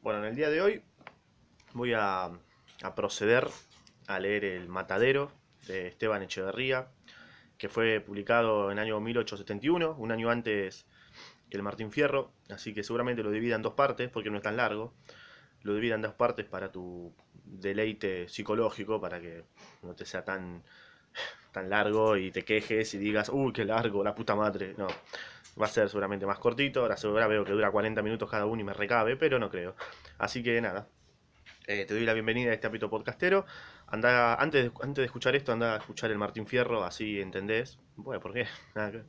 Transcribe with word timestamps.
Bueno, 0.00 0.20
en 0.20 0.26
el 0.26 0.36
día 0.36 0.48
de 0.48 0.62
hoy 0.62 0.82
voy 1.72 1.92
a, 1.92 2.30
proceder 2.94 3.48
a 4.06 4.20
leer 4.20 4.44
El 4.44 4.68
Matadero 4.68 5.32
de 5.66 5.88
Esteban 5.88 6.22
Echeverría, 6.22 6.88
que 7.58 7.68
fue 7.68 8.00
publicado 8.00 8.70
en 8.70 8.78
el 8.78 8.84
año 8.84 9.00
1871, 9.00 9.96
un 9.98 10.12
año 10.12 10.30
antes 10.30 10.86
que 11.50 11.56
el 11.56 11.64
Martín 11.64 11.90
Fierro, 11.90 12.32
así 12.48 12.72
que 12.72 12.84
seguramente 12.84 13.24
lo 13.24 13.32
divida 13.32 13.56
en 13.56 13.62
dos 13.62 13.74
partes, 13.74 14.08
porque 14.08 14.30
no 14.30 14.36
es 14.36 14.42
tan 14.44 14.56
largo. 14.56 14.94
Lo 15.62 15.74
divida 15.74 15.96
en 15.96 16.02
dos 16.02 16.14
partes 16.14 16.46
para 16.46 16.70
tu 16.70 17.12
deleite 17.44 18.28
psicológico, 18.28 19.00
para 19.00 19.20
que 19.20 19.44
no 19.82 19.96
te 19.96 20.06
sea 20.06 20.24
tan, 20.24 20.62
tan 21.52 21.70
largo 21.70 22.16
y 22.16 22.30
te 22.30 22.44
quejes 22.44 22.94
y 22.94 22.98
digas, 22.98 23.28
uy, 23.28 23.52
qué 23.52 23.64
largo, 23.64 24.02
la 24.04 24.14
puta 24.14 24.34
madre. 24.34 24.74
No, 24.76 24.88
va 25.60 25.66
a 25.66 25.68
ser 25.68 25.88
seguramente 25.88 26.26
más 26.26 26.38
cortito. 26.38 26.80
Ahora, 26.80 26.96
ahora 27.02 27.26
veo 27.26 27.44
que 27.44 27.52
dura 27.52 27.70
40 27.70 28.02
minutos 28.02 28.30
cada 28.30 28.46
uno 28.46 28.60
y 28.60 28.64
me 28.64 28.72
recabe, 28.72 29.16
pero 29.16 29.38
no 29.38 29.50
creo. 29.50 29.74
Así 30.18 30.42
que 30.42 30.60
nada, 30.60 30.88
eh, 31.66 31.84
te 31.84 31.94
doy 31.94 32.04
la 32.04 32.14
bienvenida 32.14 32.50
a 32.50 32.54
este 32.54 32.66
ámbito 32.66 32.88
podcastero. 32.88 33.44
Anda, 33.88 34.34
antes, 34.34 34.64
de, 34.64 34.72
antes 34.82 35.02
de 35.02 35.04
escuchar 35.04 35.36
esto, 35.36 35.52
anda 35.52 35.74
a 35.74 35.78
escuchar 35.78 36.10
el 36.10 36.18
Martín 36.18 36.46
Fierro, 36.46 36.84
así 36.84 37.20
entendés. 37.20 37.78
Bueno, 37.96 38.20
¿por 38.20 38.32
qué? 38.32 38.46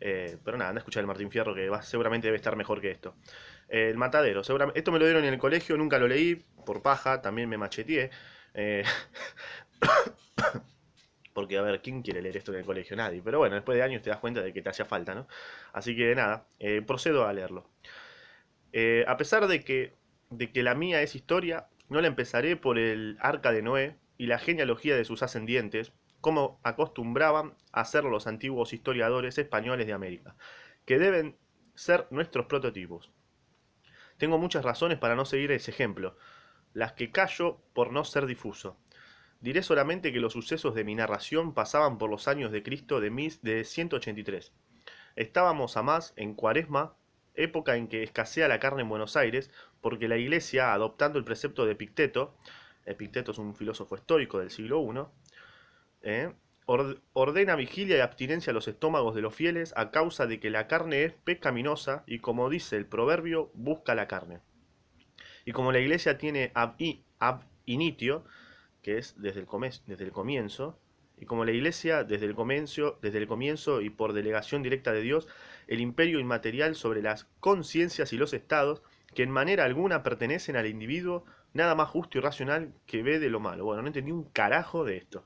eh, 0.00 0.38
pero 0.44 0.56
nada, 0.56 0.70
anda 0.70 0.78
a 0.78 0.82
escuchar 0.82 1.00
el 1.00 1.06
Martín 1.06 1.30
Fierro, 1.30 1.54
que 1.54 1.70
seguramente 1.82 2.28
debe 2.28 2.36
estar 2.36 2.56
mejor 2.56 2.80
que 2.80 2.90
esto. 2.90 3.14
Eh, 3.68 3.88
el 3.90 3.96
Matadero, 3.96 4.44
seguramente, 4.44 4.78
esto 4.78 4.92
me 4.92 4.98
lo 4.98 5.06
dieron 5.06 5.24
en 5.24 5.34
el 5.34 5.40
colegio, 5.40 5.76
nunca 5.76 5.98
lo 5.98 6.08
leí, 6.08 6.36
por 6.64 6.82
paja, 6.82 7.20
también 7.20 7.48
me 7.48 7.58
macheteé. 7.58 8.10
Porque, 11.34 11.58
a 11.58 11.62
ver, 11.62 11.82
¿quién 11.82 12.00
quiere 12.02 12.22
leer 12.22 12.38
esto 12.38 12.52
en 12.52 12.60
el 12.60 12.64
colegio? 12.64 12.96
Nadie. 12.96 13.20
Pero 13.22 13.38
bueno, 13.38 13.56
después 13.56 13.76
de 13.76 13.82
años 13.82 14.02
te 14.02 14.10
das 14.10 14.20
cuenta 14.20 14.40
de 14.40 14.52
que 14.54 14.62
te 14.62 14.70
hacía 14.70 14.86
falta, 14.86 15.14
¿no? 15.14 15.26
Así 15.72 15.94
que 15.96 16.14
nada, 16.14 16.46
eh, 16.60 16.80
procedo 16.80 17.26
a 17.26 17.32
leerlo. 17.32 17.68
Eh, 18.72 19.04
a 19.06 19.16
pesar 19.16 19.46
de 19.48 19.64
que, 19.64 19.94
de 20.30 20.52
que 20.52 20.62
la 20.62 20.74
mía 20.74 21.02
es 21.02 21.14
historia, 21.14 21.66
no 21.88 22.00
la 22.00 22.06
empezaré 22.06 22.56
por 22.56 22.78
el 22.78 23.16
arca 23.20 23.52
de 23.52 23.62
Noé 23.62 23.96
y 24.16 24.26
la 24.26 24.38
genealogía 24.38 24.96
de 24.96 25.04
sus 25.04 25.22
ascendientes, 25.22 25.92
como 26.20 26.58
acostumbraban 26.62 27.54
a 27.72 27.82
hacer 27.82 28.04
los 28.04 28.26
antiguos 28.26 28.72
historiadores 28.72 29.36
españoles 29.38 29.86
de 29.86 29.92
América, 29.92 30.36
que 30.86 30.98
deben 30.98 31.36
ser 31.74 32.06
nuestros 32.10 32.46
prototipos. 32.46 33.10
Tengo 34.16 34.38
muchas 34.38 34.64
razones 34.64 34.98
para 34.98 35.16
no 35.16 35.24
seguir 35.24 35.50
ese 35.52 35.70
ejemplo, 35.70 36.16
las 36.72 36.92
que 36.92 37.10
callo 37.10 37.60
por 37.74 37.92
no 37.92 38.04
ser 38.04 38.26
difuso. 38.26 38.76
Diré 39.44 39.62
solamente 39.62 40.10
que 40.10 40.20
los 40.20 40.32
sucesos 40.32 40.74
de 40.74 40.84
mi 40.84 40.94
narración 40.94 41.52
pasaban 41.52 41.98
por 41.98 42.08
los 42.08 42.28
años 42.28 42.50
de 42.50 42.62
Cristo 42.62 42.98
de, 42.98 43.10
mis, 43.10 43.42
de 43.42 43.64
183. 43.64 44.54
Estábamos 45.16 45.76
a 45.76 45.82
más 45.82 46.14
en 46.16 46.32
Cuaresma, 46.32 46.94
época 47.34 47.76
en 47.76 47.88
que 47.88 48.02
escasea 48.02 48.48
la 48.48 48.58
carne 48.58 48.80
en 48.80 48.88
Buenos 48.88 49.18
Aires, 49.18 49.50
porque 49.82 50.08
la 50.08 50.16
Iglesia, 50.16 50.72
adoptando 50.72 51.18
el 51.18 51.26
precepto 51.26 51.66
de 51.66 51.72
Epicteto, 51.72 52.34
Epicteto 52.86 53.32
es 53.32 53.38
un 53.38 53.54
filósofo 53.54 53.96
estoico 53.96 54.38
del 54.38 54.50
siglo 54.50 54.80
I, 54.80 55.04
eh, 56.00 56.32
ordena 56.64 57.54
vigilia 57.54 57.98
y 57.98 58.00
abstinencia 58.00 58.50
a 58.50 58.54
los 58.54 58.66
estómagos 58.66 59.14
de 59.14 59.20
los 59.20 59.34
fieles 59.34 59.74
a 59.76 59.90
causa 59.90 60.26
de 60.26 60.40
que 60.40 60.48
la 60.48 60.68
carne 60.68 61.04
es 61.04 61.12
pecaminosa 61.12 62.02
y 62.06 62.20
como 62.20 62.48
dice 62.48 62.78
el 62.78 62.86
proverbio, 62.86 63.50
busca 63.52 63.94
la 63.94 64.08
carne. 64.08 64.40
Y 65.44 65.52
como 65.52 65.70
la 65.70 65.80
iglesia 65.80 66.16
tiene 66.16 66.50
ab, 66.54 66.76
ab 67.18 67.42
initio, 67.66 68.24
que 68.84 68.98
es 68.98 69.20
desde 69.20 69.40
el, 69.40 69.48
desde 69.86 70.04
el 70.04 70.12
comienzo, 70.12 70.78
y 71.16 71.24
como 71.26 71.44
la 71.44 71.52
Iglesia 71.52 72.04
desde 72.04 72.26
el, 72.26 72.34
comienzo, 72.34 72.98
desde 73.00 73.18
el 73.18 73.26
comienzo 73.26 73.80
y 73.80 73.88
por 73.88 74.12
delegación 74.12 74.62
directa 74.62 74.92
de 74.92 75.00
Dios, 75.00 75.26
el 75.68 75.80
imperio 75.80 76.20
inmaterial 76.20 76.76
sobre 76.76 77.02
las 77.02 77.24
conciencias 77.40 78.12
y 78.12 78.18
los 78.18 78.34
estados, 78.34 78.82
que 79.14 79.22
en 79.22 79.30
manera 79.30 79.64
alguna 79.64 80.02
pertenecen 80.02 80.56
al 80.56 80.66
individuo, 80.66 81.24
nada 81.54 81.74
más 81.74 81.88
justo 81.88 82.18
y 82.18 82.20
racional 82.20 82.74
que 82.86 83.02
ve 83.02 83.18
de 83.18 83.30
lo 83.30 83.40
malo. 83.40 83.64
Bueno, 83.64 83.82
no 83.82 83.88
entendí 83.88 84.12
un 84.12 84.24
carajo 84.24 84.84
de 84.84 84.98
esto. 84.98 85.24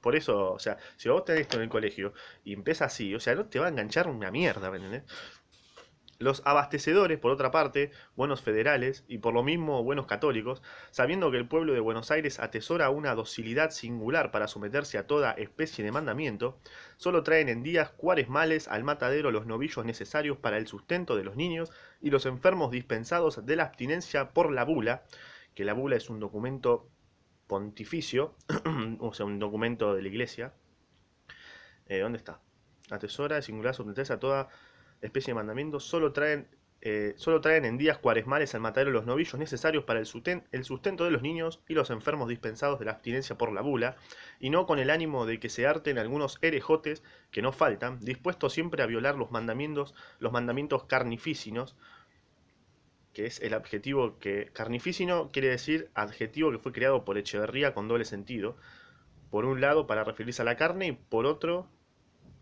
Por 0.00 0.14
eso, 0.14 0.52
o 0.52 0.58
sea, 0.58 0.78
si 0.96 1.08
vos 1.08 1.24
tenés 1.24 1.42
esto 1.42 1.56
en 1.56 1.64
el 1.64 1.68
colegio 1.68 2.14
y 2.44 2.52
empieza 2.52 2.84
así, 2.86 3.14
o 3.14 3.20
sea, 3.20 3.34
no 3.34 3.46
te 3.46 3.58
va 3.58 3.66
a 3.66 3.70
enganchar 3.70 4.08
una 4.08 4.30
mierda, 4.30 4.70
¿me 4.70 4.76
entendés? 4.76 5.02
Los 6.20 6.42
abastecedores, 6.44 7.18
por 7.18 7.32
otra 7.32 7.50
parte, 7.50 7.92
buenos 8.14 8.42
federales 8.42 9.06
y 9.08 9.16
por 9.16 9.32
lo 9.32 9.42
mismo 9.42 9.82
buenos 9.82 10.04
católicos, 10.04 10.60
sabiendo 10.90 11.30
que 11.30 11.38
el 11.38 11.48
pueblo 11.48 11.72
de 11.72 11.80
Buenos 11.80 12.10
Aires 12.10 12.40
atesora 12.40 12.90
una 12.90 13.14
docilidad 13.14 13.70
singular 13.70 14.30
para 14.30 14.46
someterse 14.46 14.98
a 14.98 15.06
toda 15.06 15.32
especie 15.32 15.82
de 15.82 15.92
mandamiento, 15.92 16.58
solo 16.98 17.22
traen 17.22 17.48
en 17.48 17.62
días 17.62 17.88
cuaresmales 17.92 18.68
al 18.68 18.84
matadero 18.84 19.30
los 19.30 19.46
novillos 19.46 19.82
necesarios 19.86 20.36
para 20.36 20.58
el 20.58 20.66
sustento 20.66 21.16
de 21.16 21.24
los 21.24 21.36
niños 21.36 21.72
y 22.02 22.10
los 22.10 22.26
enfermos 22.26 22.70
dispensados 22.70 23.46
de 23.46 23.56
la 23.56 23.62
abstinencia 23.62 24.28
por 24.34 24.52
la 24.52 24.66
bula, 24.66 25.04
que 25.54 25.64
la 25.64 25.72
bula 25.72 25.96
es 25.96 26.10
un 26.10 26.20
documento 26.20 26.86
pontificio, 27.46 28.34
o 28.98 29.14
sea, 29.14 29.24
un 29.24 29.38
documento 29.38 29.94
de 29.94 30.02
la 30.02 30.08
iglesia. 30.08 30.52
Eh, 31.86 32.00
¿Dónde 32.00 32.18
está? 32.18 32.42
Atesora 32.90 33.40
singular 33.40 33.74
someterse 33.74 34.12
a 34.12 34.20
toda 34.20 34.50
especie 35.02 35.32
de 35.32 35.36
mandamiento, 35.36 35.80
solo 35.80 36.12
traen, 36.12 36.48
eh, 36.82 37.14
solo 37.16 37.40
traen 37.40 37.64
en 37.64 37.78
días 37.78 37.98
cuaresmales 37.98 38.54
al 38.54 38.60
matadero 38.60 38.90
los 38.90 39.06
novillos 39.06 39.38
necesarios 39.38 39.84
para 39.84 40.00
el, 40.00 40.06
sustento, 40.06 41.04
de 41.04 41.10
los 41.10 41.22
niños 41.22 41.62
y 41.68 41.74
los 41.74 41.90
enfermos 41.90 42.28
dispensados 42.28 42.78
de 42.78 42.86
la 42.86 42.92
abstinencia 42.92 43.36
por 43.36 43.52
la 43.52 43.60
bula, 43.60 43.96
y 44.38 44.50
no 44.50 44.66
con 44.66 44.78
el 44.78 44.90
ánimo 44.90 45.26
de 45.26 45.38
que 45.40 45.48
se 45.48 45.66
harten 45.66 45.98
algunos 45.98 46.38
herejotes 46.42 47.02
que 47.30 47.42
no 47.42 47.52
faltan, 47.52 48.00
dispuestos 48.00 48.52
siempre 48.52 48.82
a 48.82 48.86
violar 48.86 49.16
los 49.16 49.30
mandamientos, 49.30 49.94
los 50.18 50.32
mandamientos 50.32 50.84
carnificinos, 50.84 51.76
que 53.12 53.26
es 53.26 53.40
el 53.40 53.54
adjetivo 53.54 54.18
que 54.18 54.50
carnificino 54.52 55.30
quiere 55.32 55.48
decir 55.48 55.90
adjetivo 55.94 56.52
que 56.52 56.58
fue 56.58 56.72
creado 56.72 57.04
por 57.04 57.18
Echeverría 57.18 57.74
con 57.74 57.88
doble 57.88 58.04
sentido, 58.04 58.56
por 59.30 59.44
un 59.44 59.60
lado 59.60 59.86
para 59.86 60.04
referirse 60.04 60.42
a 60.42 60.44
la 60.44 60.56
carne 60.56 60.86
y 60.88 60.92
por 60.92 61.26
otro 61.26 61.68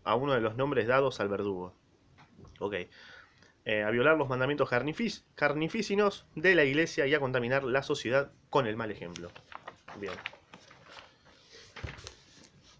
a 0.03 0.15
uno 0.15 0.33
de 0.33 0.41
los 0.41 0.55
nombres 0.55 0.87
dados 0.87 1.19
al 1.19 1.29
verdugo. 1.29 1.78
Ok. 2.59 2.75
Eh, 3.65 3.83
a 3.83 3.89
violar 3.91 4.17
los 4.17 4.29
mandamientos 4.29 4.69
carnific 4.69 5.23
carnificinos 5.35 6.25
de 6.35 6.55
la 6.55 6.63
iglesia 6.63 7.05
y 7.07 7.13
a 7.13 7.19
contaminar 7.19 7.63
la 7.63 7.83
sociedad 7.83 8.31
con 8.49 8.67
el 8.67 8.75
mal 8.75 8.91
ejemplo. 8.91 9.29
Bien. 9.99 10.13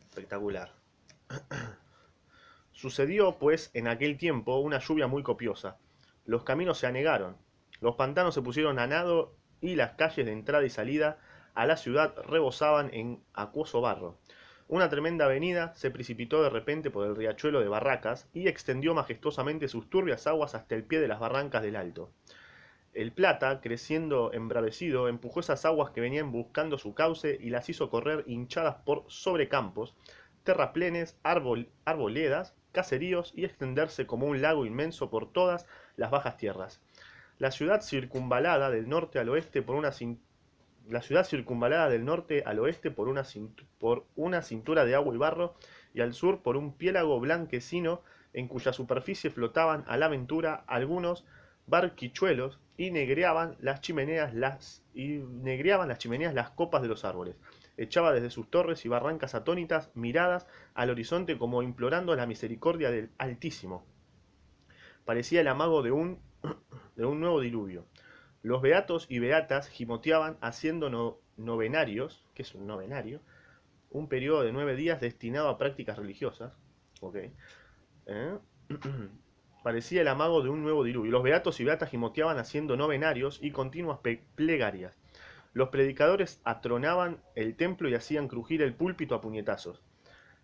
Espectacular. 0.10 0.72
Sucedió, 2.72 3.38
pues, 3.38 3.72
en 3.74 3.88
aquel 3.88 4.18
tiempo 4.18 4.58
una 4.58 4.80
lluvia 4.80 5.08
muy 5.08 5.22
copiosa. 5.22 5.78
Los 6.26 6.44
caminos 6.44 6.78
se 6.78 6.88
anegaron, 6.88 7.38
los 7.82 7.96
pantanos 7.96 8.34
se 8.34 8.42
pusieron 8.42 8.80
a 8.80 8.88
nado 8.88 9.36
y 9.62 9.76
las 9.76 9.92
calles 9.92 10.26
de 10.26 10.32
entrada 10.32 10.66
y 10.66 10.70
salida 10.70 11.20
a 11.56 11.66
la 11.66 11.78
ciudad 11.78 12.16
rebosaban 12.28 12.94
en 12.94 13.22
acuoso 13.34 13.82
barro. 13.82 14.18
Una 14.70 14.88
tremenda 14.88 15.26
avenida 15.26 15.74
se 15.74 15.90
precipitó 15.90 16.44
de 16.44 16.52
repente 16.52 16.92
por 16.92 17.08
el 17.08 17.16
riachuelo 17.16 17.60
de 17.60 17.68
Barracas 17.68 18.30
y 18.36 18.48
extendió 18.48 18.94
majestuosamente 18.94 19.68
sus 19.68 19.90
turbias 19.90 20.28
aguas 20.28 20.54
hasta 20.54 20.76
el 20.76 20.84
pie 20.84 21.00
de 21.00 21.08
las 21.08 21.20
barrancas 21.20 21.64
del 21.64 21.76
Alto. 21.76 22.12
El 22.94 23.12
Plata, 23.12 23.62
creciendo 23.62 24.32
embravecido, 24.32 25.08
empujó 25.08 25.40
esas 25.40 25.66
aguas 25.66 25.90
que 25.90 26.02
venían 26.02 26.32
buscando 26.32 26.78
su 26.78 26.94
cauce 26.94 27.36
y 27.42 27.50
las 27.50 27.68
hizo 27.68 27.90
correr 27.90 28.24
hinchadas 28.28 28.76
por 28.86 29.06
sobrecampos, 29.08 29.96
terraplenes, 30.44 31.18
arboledas, 31.24 32.54
caseríos 32.72 33.34
y 33.36 33.46
extenderse 33.46 34.06
como 34.06 34.28
un 34.28 34.40
lago 34.44 34.68
inmenso 34.68 35.10
por 35.10 35.34
todas 35.34 35.66
las 35.96 36.12
bajas 36.12 36.38
tierras. 36.38 36.80
La 37.40 37.50
ciudad 37.50 37.82
circunvalada 37.82 38.70
del 38.70 38.88
norte 38.88 39.18
al 39.18 39.30
oeste 39.30 39.64
por 39.64 39.78
una 39.78 39.92
la 40.90 41.02
ciudad 41.02 41.26
circunvalada 41.26 41.90
del 41.90 42.06
norte 42.06 42.44
al 42.46 42.60
oeste 42.60 42.92
por 42.92 43.08
una, 43.08 43.24
por 43.78 44.06
una 44.16 44.42
cintura 44.42 44.86
de 44.86 44.96
agua 44.96 45.14
y 45.14 45.18
barro 45.18 45.56
y 45.94 46.02
al 46.02 46.14
sur 46.14 46.42
por 46.42 46.58
un 46.58 46.74
piélago 46.74 47.20
blanquecino 47.20 48.02
en 48.34 48.48
cuya 48.48 48.74
superficie 48.74 49.30
flotaban 49.30 49.84
a 49.88 49.98
la 49.98 50.08
aventura 50.08 50.64
algunos 50.68 51.26
barquichuelos 51.68 52.60
y 52.78 52.92
negreaban 52.92 53.56
las 53.60 53.82
chimeneas 53.82 54.34
las, 54.34 54.84
y 54.94 55.20
negreaban 55.20 55.90
las 55.90 56.00
chimeneas 56.00 56.34
las 56.34 56.50
copas 56.52 56.82
de 56.82 56.88
los 56.88 57.06
árboles. 57.06 57.36
Echaba 57.78 58.12
desde 58.12 58.30
sus 58.30 58.50
torres 58.50 58.86
y 58.86 58.90
barrancas 58.90 59.36
atónitas 59.36 59.90
miradas 59.96 60.48
al 60.74 60.90
horizonte 60.90 61.38
como 61.38 61.62
implorando 61.62 62.16
la 62.16 62.26
misericordia 62.26 62.90
del 62.90 63.10
Altísimo. 63.18 63.86
Parecía 65.06 65.42
el 65.42 65.48
amago 65.48 65.84
de 65.84 65.92
un, 65.92 66.20
de 66.96 67.06
un 67.06 67.20
nuevo 67.20 67.42
diluvio. 67.42 67.86
Los 68.42 68.62
beatos 68.62 69.06
y 69.10 69.20
beatas 69.20 69.68
gimoteaban 69.68 70.38
haciendo 70.42 70.90
no, 70.90 71.18
novenarios, 71.36 72.24
que 72.34 72.44
es 72.44 72.56
un 72.56 72.68
novenario, 72.68 73.22
un 73.90 74.08
periodo 74.08 74.44
de 74.44 74.52
nueve 74.52 74.76
días 74.76 75.02
destinado 75.02 75.50
a 75.50 75.58
prácticas 75.58 75.98
religiosas. 75.98 76.54
¿Eh? 78.06 78.38
Parecía 79.64 80.02
el 80.02 80.08
amago 80.08 80.42
de 80.42 80.50
un 80.50 80.64
nuevo 80.64 80.84
diluvio. 80.84 81.12
Los 81.12 81.24
beatos 81.24 81.60
y 81.60 81.66
beatas 81.66 81.90
gimoteaban 81.90 82.38
haciendo 82.38 82.78
novenarios 82.78 83.40
y 83.42 83.52
continuas 83.52 84.00
plegarias. 84.36 84.96
Los 85.54 85.70
predicadores 85.70 86.40
atronaban 86.46 87.22
el 87.36 87.56
templo 87.56 87.90
y 87.90 87.96
hacían 87.96 88.28
crujir 88.28 88.62
el 88.62 88.74
púlpito 88.74 89.16
a 89.16 89.22
puñetazos. 89.22 89.84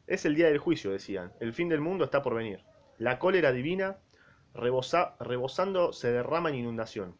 Es 0.07 0.25
el 0.25 0.35
día 0.35 0.47
del 0.47 0.57
juicio, 0.57 0.91
decían. 0.91 1.31
El 1.39 1.53
fin 1.53 1.69
del 1.69 1.79
mundo 1.79 2.03
está 2.03 2.21
por 2.21 2.35
venir. 2.35 2.63
La 2.97 3.19
cólera 3.19 3.51
divina, 3.51 3.97
rebosa, 4.53 5.15
rebosando, 5.19 5.93
se 5.93 6.11
derrama 6.11 6.49
en 6.49 6.55
inundación. 6.55 7.17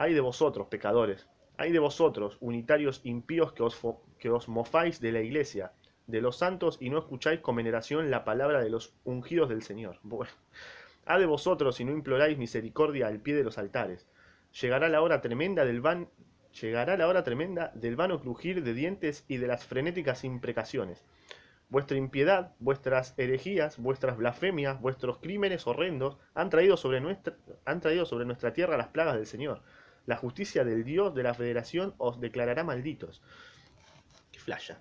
Ay 0.00 0.14
de 0.14 0.20
vosotros, 0.20 0.68
pecadores. 0.68 1.26
Ay 1.56 1.72
de 1.72 1.80
vosotros, 1.80 2.38
unitarios 2.40 3.00
impíos 3.02 3.52
que 3.52 3.64
os, 3.64 3.76
que 4.20 4.30
os 4.30 4.46
mofáis 4.48 5.00
de 5.00 5.10
la 5.10 5.20
iglesia, 5.20 5.72
de 6.06 6.20
los 6.20 6.38
santos 6.38 6.78
y 6.80 6.88
no 6.88 6.98
escucháis 6.98 7.40
con 7.40 7.56
veneración 7.56 8.08
la 8.08 8.24
palabra 8.24 8.60
de 8.60 8.70
los 8.70 8.94
ungidos 9.02 9.48
del 9.48 9.64
Señor. 9.64 9.98
Bueno. 10.04 10.30
Ay 11.04 11.18
de 11.18 11.26
vosotros 11.26 11.74
si 11.74 11.84
no 11.84 11.90
imploráis 11.90 12.38
misericordia 12.38 13.08
al 13.08 13.18
pie 13.18 13.34
de 13.34 13.42
los 13.42 13.58
altares. 13.58 14.06
Llegará 14.60 14.88
la 14.88 15.02
hora 15.02 15.20
tremenda 15.20 15.64
del 15.64 15.80
van 15.80 16.08
llegará 16.60 16.96
la 16.96 17.08
hora 17.08 17.24
tremenda 17.24 17.72
del 17.74 17.96
vano 17.96 18.20
crujir 18.20 18.62
de 18.62 18.74
dientes 18.74 19.24
y 19.26 19.38
de 19.38 19.48
las 19.48 19.66
frenéticas 19.66 20.22
imprecaciones. 20.22 21.04
Vuestra 21.70 21.96
impiedad, 21.96 22.54
vuestras 22.60 23.14
herejías, 23.18 23.78
vuestras 23.78 24.16
blasfemias, 24.16 24.80
vuestros 24.80 25.18
crímenes 25.18 25.66
horrendos 25.66 26.18
han 26.34 26.50
traído 26.50 26.76
sobre 26.76 27.00
nuestra, 27.00 27.34
han 27.64 27.80
traído 27.80 28.06
sobre 28.06 28.26
nuestra 28.26 28.52
tierra 28.52 28.76
las 28.76 28.88
plagas 28.88 29.16
del 29.16 29.26
Señor. 29.26 29.60
La 30.08 30.16
justicia 30.16 30.64
del 30.64 30.84
Dios 30.84 31.14
de 31.14 31.22
la 31.22 31.34
Federación 31.34 31.92
os 31.98 32.18
declarará 32.18 32.64
malditos. 32.64 33.20
¡Qué 34.32 34.38
flasha! 34.40 34.78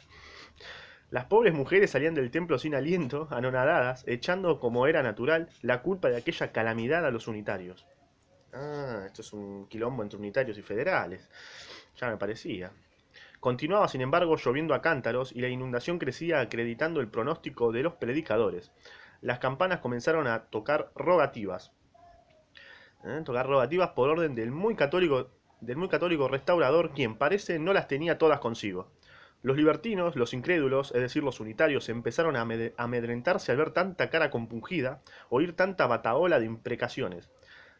Las 1.09 1.25
pobres 1.25 1.53
mujeres 1.53 1.91
salían 1.91 2.15
del 2.15 2.31
templo 2.31 2.57
sin 2.57 2.74
aliento, 2.74 3.27
anonadadas, 3.29 4.06
echando, 4.07 4.62
como 4.62 4.88
era 4.88 5.03
natural, 5.03 5.50
la 5.62 5.81
culpa 5.81 6.07
de 6.07 6.15
aquella 6.15 6.53
calamidad 6.53 7.06
a 7.06 7.12
los 7.12 7.27
unitarios. 7.27 7.85
Ah, 8.53 9.03
esto 9.06 9.21
es 9.21 9.33
un 9.33 9.68
quilombo 9.68 10.01
entre 10.01 10.18
unitarios 10.18 10.57
y 10.57 10.62
federales. 10.62 11.29
Ya 11.97 12.09
me 12.09 12.15
parecía. 12.15 12.71
Continuaba, 13.41 13.89
sin 13.89 14.00
embargo, 14.00 14.38
lloviendo 14.38 14.74
a 14.74 14.81
cántaros 14.81 15.33
y 15.33 15.41
la 15.41 15.50
inundación 15.50 16.00
crecía 16.00 16.39
acreditando 16.39 17.01
el 17.01 17.09
pronóstico 17.09 17.74
de 17.74 17.83
los 17.83 17.95
predicadores. 17.95 18.71
Las 19.19 19.39
campanas 19.39 19.81
comenzaron 19.81 20.25
a 20.25 20.45
tocar 20.45 20.89
rogativas. 20.95 21.74
¿Eh? 23.04 23.22
Tocar 23.24 23.48
rogativas 23.48 23.90
por 23.90 24.10
orden 24.10 24.36
del 24.36 24.52
muy 24.52 24.76
católico 24.76 25.30
del 25.62 25.78
muy 25.78 25.90
católico 25.90 26.28
restaurador, 26.28 26.92
quien 26.92 27.16
parece 27.16 27.60
no 27.60 27.74
las 27.74 27.88
tenía 27.88 28.18
todas 28.18 28.40
consigo. 28.40 28.92
Los 29.42 29.58
libertinos, 29.58 30.16
los 30.16 30.34
incrédulos, 30.34 30.92
es 30.94 31.02
decir, 31.02 31.24
los 31.24 31.40
unitarios, 31.40 31.90
empezaron 31.90 32.36
a 32.36 32.46
amedrentarse 32.78 33.52
al 33.52 33.58
ver 33.58 33.72
tanta 33.72 34.10
cara 34.10 34.30
compungida, 34.30 35.02
oír 35.30 35.56
tanta 35.56 35.88
bataola 35.88 36.40
de 36.40 36.46
imprecaciones. 36.46 37.30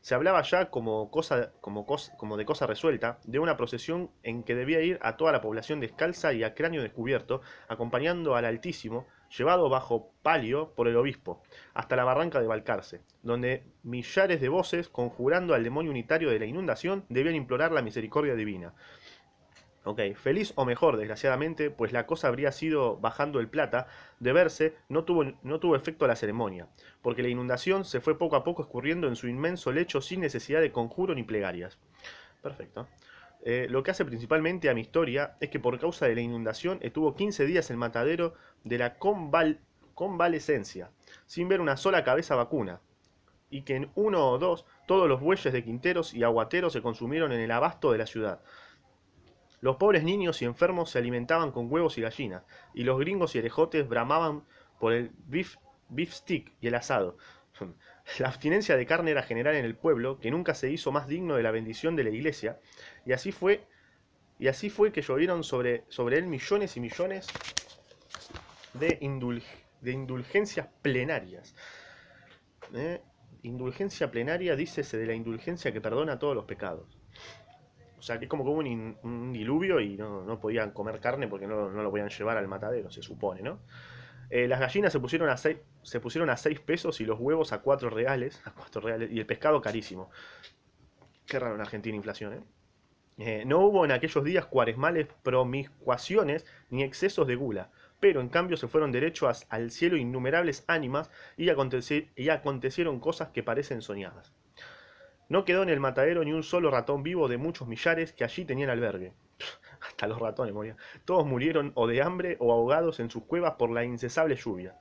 Se 0.02 0.16
hablaba 0.16 0.42
ya 0.44 0.70
como, 0.70 1.10
cosa, 1.10 1.52
como, 1.60 1.86
como 1.86 2.38
de 2.38 2.46
cosa 2.46 2.68
resuelta 2.68 3.20
de 3.26 3.40
una 3.40 3.58
procesión 3.58 4.12
en 4.24 4.44
que 4.44 4.56
debía 4.56 4.82
ir 4.82 5.00
a 5.02 5.18
toda 5.18 5.32
la 5.32 5.42
población 5.42 5.80
descalza 5.80 6.32
y 6.34 6.44
a 6.44 6.54
cráneo 6.54 6.84
descubierto, 6.84 7.42
acompañando 7.68 8.36
al 8.36 8.46
Altísimo, 8.46 9.08
llevado 9.36 9.70
bajo 9.70 10.12
palio 10.22 10.74
por 10.76 10.88
el 10.88 10.98
obispo, 10.98 11.42
hasta 11.74 11.96
la 11.96 12.04
barranca 12.04 12.40
de 12.40 12.48
Balcarce, 12.48 13.02
donde 13.24 13.64
millares 13.84 14.42
de 14.42 14.50
voces, 14.50 14.90
conjurando 14.90 15.54
al 15.54 15.64
demonio 15.64 15.92
unitario 15.92 16.30
de 16.30 16.40
la 16.40 16.46
inundación, 16.46 17.06
debían 17.10 17.36
implorar 17.36 17.72
la 17.72 17.82
misericordia 17.82 18.36
divina. 18.36 18.74
Ok, 19.84 20.02
feliz 20.16 20.52
o 20.56 20.66
mejor, 20.66 20.98
desgraciadamente, 20.98 21.72
pues 21.72 21.94
la 21.94 22.06
cosa 22.06 22.28
habría 22.28 22.52
sido 22.52 22.98
bajando 22.98 23.40
el 23.40 23.48
plata, 23.48 23.88
de 24.20 24.34
verse, 24.34 24.76
no 24.90 25.06
tuvo, 25.06 25.24
no 25.44 25.60
tuvo 25.62 25.78
efecto 25.78 26.08
la 26.08 26.18
ceremonia, 26.18 26.68
porque 27.02 27.24
la 27.24 27.30
inundación 27.30 27.86
se 27.86 28.02
fue 28.02 28.18
poco 28.18 28.36
a 28.36 28.44
poco 28.44 28.64
escurriendo 28.64 29.08
en 29.08 29.16
su 29.16 29.30
inmenso 29.30 29.72
lecho 29.72 30.02
sin 30.02 30.20
necesidad 30.20 30.60
de 30.60 30.74
conjuro 30.74 31.16
ni 31.16 31.24
plegarias. 31.24 31.80
Perfecto. 32.42 32.88
Eh, 33.50 33.68
lo 33.70 33.82
que 33.82 33.92
hace 33.92 34.04
principalmente 34.04 34.70
a 34.70 34.74
mi 34.74 34.82
historia 34.82 35.38
es 35.40 35.50
que 35.50 35.62
por 35.62 35.80
causa 35.80 36.06
de 36.06 36.16
la 36.16 36.20
inundación 36.20 36.80
estuvo 36.82 37.16
15 37.16 37.46
días 37.46 37.70
el 37.72 37.78
matadero 37.78 38.34
de 38.66 38.78
la 38.78 38.98
conval 38.98 39.62
convalescencia, 39.94 40.92
sin 41.28 41.48
ver 41.48 41.62
una 41.62 41.78
sola 41.78 42.04
cabeza 42.04 42.36
vacuna, 42.36 42.82
y 43.50 43.62
que 43.62 43.78
en 43.78 43.90
uno 43.96 44.30
o 44.30 44.38
dos 44.38 44.66
todos 44.86 45.08
los 45.08 45.22
bueyes 45.22 45.54
de 45.54 45.64
quinteros 45.64 46.14
y 46.14 46.24
aguateros 46.24 46.74
se 46.74 46.82
consumieron 46.82 47.32
en 47.32 47.40
el 47.40 47.52
abasto 47.52 47.94
de 47.94 48.00
la 48.00 48.06
ciudad 48.06 48.42
los 49.62 49.78
pobres 49.78 50.04
niños 50.04 50.42
y 50.42 50.46
enfermos 50.46 50.92
se 50.92 51.00
alimentaban 51.00 51.52
con 51.52 51.72
huevos 51.72 51.98
y 51.98 52.02
gallinas, 52.02 52.44
y 52.74 52.84
los 52.84 53.00
gringos 53.00 53.34
y 53.34 53.40
herejotes 53.40 53.88
bramaban 53.88 54.44
por 54.78 54.94
el 54.94 55.12
beef, 55.26 55.56
beef 55.90 56.14
stick 56.14 56.54
y 56.62 56.68
el 56.68 56.76
asado. 56.76 57.18
La 58.20 58.30
abstinencia 58.30 58.76
de 58.78 58.86
carne 58.86 59.12
era 59.12 59.22
general 59.22 59.56
en 59.56 59.66
el 59.66 59.76
pueblo, 59.76 60.20
que 60.20 60.32
nunca 60.32 60.54
se 60.54 60.72
hizo 60.72 60.92
más 60.92 61.08
digno 61.08 61.36
de 61.36 61.44
la 61.44 61.52
bendición 61.52 61.96
de 61.96 62.04
la 62.04 62.10
iglesia, 62.10 62.60
y 63.06 63.14
así 63.14 63.32
fue, 63.32 63.66
y 64.40 64.48
así 64.48 64.70
fue 64.70 64.92
que 64.92 65.02
llovieron 65.02 65.44
sobre, 65.44 65.84
sobre 65.90 66.18
él 66.18 66.26
millones 66.26 66.78
y 66.78 66.80
millones 66.80 67.28
de, 68.74 68.98
indulgencias 69.02 70.68
plenarias. 70.82 71.56
¿Eh? 72.74 73.02
Indulgencia 73.44 74.10
plenaria, 74.10 74.56
dícese 74.56 74.98
de 74.98 75.06
la 75.06 75.14
indulgencia 75.14 75.72
que 75.72 75.82
perdona 75.82 76.18
todos 76.18 76.36
los 76.36 76.46
pecados. 76.46 76.98
O 77.98 78.02
sea, 78.02 78.20
que 78.20 78.26
es 78.26 78.30
como 78.30 78.44
hubo 78.44 78.60
un, 78.60 79.34
diluvio 79.34 79.80
y 79.80 79.98
no, 79.98 80.40
podían 80.40 80.72
comer 80.72 81.00
carne 81.00 81.28
porque 81.28 81.48
no, 81.48 81.70
lo 81.70 81.90
podían 81.90 82.10
llevar 82.10 82.38
al 82.38 82.48
matadero, 82.48 82.92
se 82.92 83.02
supone, 83.02 83.42
¿no? 83.42 83.60
Eh, 84.30 84.48
las 84.48 84.60
gallinas 84.60 84.92
se 84.92 85.00
pusieron, 85.00 85.30
a 85.30 85.38
seis, 85.38 85.58
se 85.84 86.00
pusieron 86.00 86.30
a 86.30 86.38
6 86.38 86.60
pesos 86.60 87.00
y 87.00 87.06
los 87.06 87.20
huevos 87.20 87.54
a 87.54 87.62
4 87.62 87.90
reales, 87.90 88.42
a 88.46 88.52
4 88.52 88.82
reales, 88.82 89.12
y 89.12 89.20
el 89.20 89.26
pescado 89.26 89.62
carísimo. 89.62 90.10
Qué 91.26 91.40
raro 91.40 91.56
en 91.56 91.62
Argentina 91.62 91.96
inflación, 91.96 92.34
¿eh? 92.34 92.44
¿eh? 93.18 93.44
no 93.46 93.60
hubo 93.60 93.86
en 93.86 93.92
aquellos 93.92 94.24
días 94.24 94.46
cuaresmales 94.46 95.08
promiscuaciones 95.24 96.46
ni 96.70 96.84
excesos 96.84 97.28
de 97.28 97.36
gula, 97.36 97.72
pero 98.00 98.22
en 98.22 98.30
cambio 98.30 98.58
se 98.58 98.68
fueron 98.68 98.92
derechos 98.92 99.46
al 99.50 99.72
cielo 99.72 99.98
innumerables 99.98 100.64
ánimas 100.68 101.10
y, 101.38 101.50
y 102.16 102.30
acontecieron 102.30 103.00
cosas 103.00 103.30
que 103.30 103.44
parecen 103.44 103.82
soñadas. 103.82 104.34
No 105.30 105.44
quedó 105.44 105.64
en 105.64 105.70
el 105.70 105.80
matadero 105.80 106.24
ni 106.24 106.32
un 106.32 106.44
solo 106.44 106.72
ratón 106.72 107.04
vivo 107.04 107.28
de 107.28 107.38
muchos 107.38 107.68
millares 107.68 108.14
que 108.14 108.24
allí 108.24 108.46
tenían 108.46 108.70
albergue. 108.70 109.14
Hasta 109.82 110.08
los 110.08 110.20
ratones 110.20 110.54
morían. 110.54 110.78
Todos 111.06 111.26
murieron 111.26 111.72
o 111.76 111.88
de 111.88 112.02
hambre 112.02 112.38
o 112.40 112.52
ahogados 112.52 113.00
en 113.00 113.10
sus 113.10 113.24
cuevas 113.24 113.54
por 113.54 113.70
la 113.70 113.84
incesable 113.84 114.36
lluvia. 114.36 114.76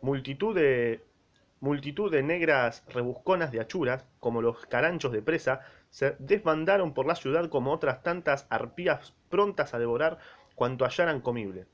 Multitud 0.00 0.54
de, 0.54 2.22
negras 2.22 2.84
rebusconas 2.88 3.52
de 3.52 3.60
achuras, 3.60 4.06
como 4.20 4.42
los 4.42 4.66
caranchos 4.66 5.12
de 5.12 5.22
presa, 5.22 5.60
se 5.90 6.16
desbandaron 6.18 6.92
por 6.94 7.06
la 7.06 7.14
ciudad 7.14 7.48
como 7.48 7.72
otras 7.72 8.02
tantas 8.02 8.46
arpías 8.50 9.14
prontas 9.30 9.74
a 9.74 9.78
devorar 9.78 10.18
cuanto 10.54 10.84
hallaran 10.84 11.20
comible. 11.20 11.66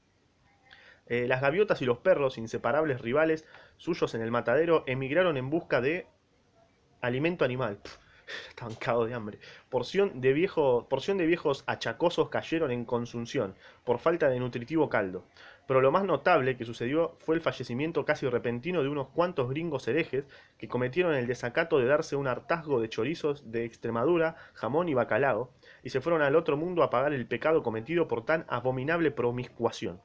Eh, 1.06 1.26
las 1.26 1.41
gaviotas 1.41 1.82
y 1.82 1.87
los 1.87 1.99
perros, 1.99 2.38
inseparables 2.38 3.00
rivales 3.00 3.44
suyos 3.79 4.14
en 4.14 4.23
el 4.23 4.31
matadero, 4.31 4.85
emigraron 4.87 5.37
en 5.37 5.50
busca 5.50 5.81
de 5.81 6.06
Alimento 7.00 7.46
animal. 7.46 7.79
estaban 8.49 8.75
cagados 8.75 9.09
de 9.09 9.15
hambre. 9.15 9.38
Porción 9.69 10.21
de, 10.21 10.49
porción 10.88 11.19
de 11.19 11.27
viejos 11.27 11.65
achacosos 11.67 12.29
cayeron 12.29 12.70
en 12.70 12.84
consunción, 12.84 13.55
por 13.84 13.99
falta 13.99 14.29
de 14.29 14.41
nutritivo 14.41 14.89
caldo. 14.89 15.25
Pero 15.67 15.81
lo 15.81 15.93
más 15.93 16.05
notable 16.05 16.56
que 16.56 16.65
sucedió 16.65 17.17
fue 17.20 17.37
el 17.37 17.41
fallecimiento 17.41 18.05
casi 18.05 18.29
repentino 18.29 18.82
de 18.82 18.89
unos 18.89 19.08
cuantos 19.08 19.49
gringos 19.49 19.87
herejes 19.87 20.25
que 20.58 20.67
cometieron 20.67 21.15
el 21.15 21.29
desacato 21.29 21.79
de 21.79 21.87
darse 21.87 22.17
un 22.17 22.27
hartazgo 22.27 22.81
de 22.81 22.89
chorizos 22.89 23.53
de 23.53 23.65
Extremadura, 23.65 24.34
jamón 24.55 24.89
y 24.89 24.94
bacalao, 24.94 25.53
y 25.84 25.91
se 25.91 26.01
fueron 26.01 26.22
al 26.22 26.34
otro 26.34 26.56
mundo 26.56 26.82
a 26.82 26.91
pagar 26.91 27.13
el 27.13 27.27
pecado 27.27 27.63
cometido 27.63 28.08
por 28.08 28.25
tan 28.25 28.46
abominable 28.49 29.13
promiscuación. 29.13 30.01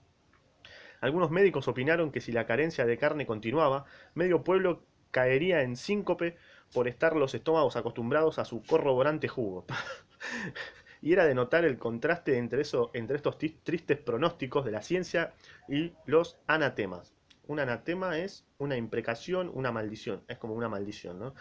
Algunos 1.01 1.32
médicos 1.32 1.67
opinaron 1.67 2.12
que 2.12 2.22
si 2.22 2.32
la 2.32 2.46
carencia 2.46 2.86
de 2.86 2.98
carne 2.98 3.25
continuaba, 3.25 3.86
medio 4.13 4.44
pueblo 4.44 4.84
caería 5.12 5.62
en 5.62 5.77
síncope 5.77 6.36
por 6.75 6.89
estar 6.89 7.15
los 7.15 7.34
estómagos 7.34 7.77
acostumbrados 7.77 8.38
a 8.38 8.44
su 8.44 8.62
corroborante 8.62 9.29
jugo. 9.29 9.65
y 11.01 11.13
era 11.13 11.25
de 11.25 11.34
notar 11.34 11.63
el 11.63 11.77
contraste 11.77 12.38
entre, 12.38 12.63
entre 12.94 13.15
estos 13.15 13.38
tristes 13.38 13.98
pronósticos 13.98 14.65
de 14.65 14.72
la 14.72 14.82
ciencia 14.82 15.34
y 15.70 15.94
los 16.05 16.38
anatemas. 16.48 17.13
Un 17.48 17.62
anatema 17.62 18.17
es 18.17 18.46
una 18.58 18.75
imprecación, 18.75 19.50
una 19.53 19.72
maldición. 19.72 20.24
Es 20.27 20.38
como 20.38 20.53
una 20.53 20.67
maldición, 20.67 21.17
¿no? 21.17 21.34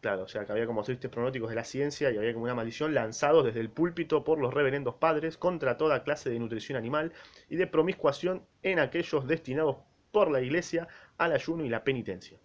Claro, 0.00 0.24
o 0.24 0.28
sea, 0.28 0.44
que 0.44 0.52
había 0.52 0.66
como 0.66 0.82
tristes 0.82 1.10
pronósticos 1.10 1.48
de 1.48 1.54
la 1.54 1.64
ciencia 1.64 2.10
y 2.10 2.16
había 2.16 2.32
como 2.32 2.46
una 2.46 2.54
maldición 2.54 2.92
lanzados 2.92 3.44
desde 3.44 3.60
el 3.60 3.70
púlpito 3.70 4.24
por 4.24 4.40
los 4.40 4.52
reverendos 4.52 4.96
padres 4.96 5.36
contra 5.36 5.76
toda 5.76 6.02
clase 6.02 6.28
de 6.28 6.40
nutrición 6.40 6.76
animal 6.76 7.12
y 7.48 7.54
de 7.54 7.68
promiscuación 7.68 8.44
en 8.64 8.80
aquellos 8.80 9.28
destinados 9.28 9.76
por 10.10 10.28
la 10.28 10.40
iglesia 10.40 10.88
al 11.18 11.32
ayuno 11.32 11.64
y 11.64 11.68
la 11.68 11.84
penitencia. 11.84 12.38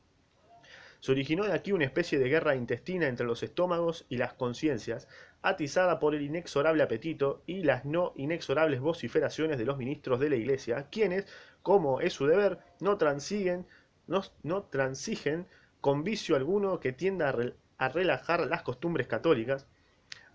Se 1.01 1.12
originó 1.12 1.46
de 1.46 1.53
aquí 1.53 1.72
una 1.72 1.86
especie 1.86 2.20
de 2.20 2.29
guerra 2.29 2.55
intestina 2.55 3.08
entre 3.08 3.25
los 3.25 3.41
estómagos 3.41 4.05
y 4.08 4.17
las 4.17 4.36
conciencias, 4.36 5.08
atizada 5.41 6.00
por 6.00 6.13
el 6.13 6.22
inexorable 6.22 6.84
apetito 6.84 7.41
y 7.48 7.63
las 7.63 7.86
no 7.86 8.13
inexorables 8.17 8.81
vociferaciones 8.81 9.58
de 9.58 9.65
los 9.65 9.79
ministros 9.79 10.20
de 10.20 10.29
la 10.29 10.36
Iglesia, 10.36 10.86
quienes, 10.91 11.25
como 11.63 12.01
es 12.01 12.13
su 12.13 12.27
deber, 12.27 12.60
no 12.79 13.00
transiguen, 13.00 13.65
no, 14.05 14.63
transigen 14.65 15.48
con 15.81 16.03
vicio 16.03 16.36
alguno 16.36 16.79
que 16.79 16.93
tienda 16.93 17.36
a 17.79 17.89
relajar 17.89 18.46
las 18.46 18.62
costumbres 18.62 19.08
católicas, 19.08 19.65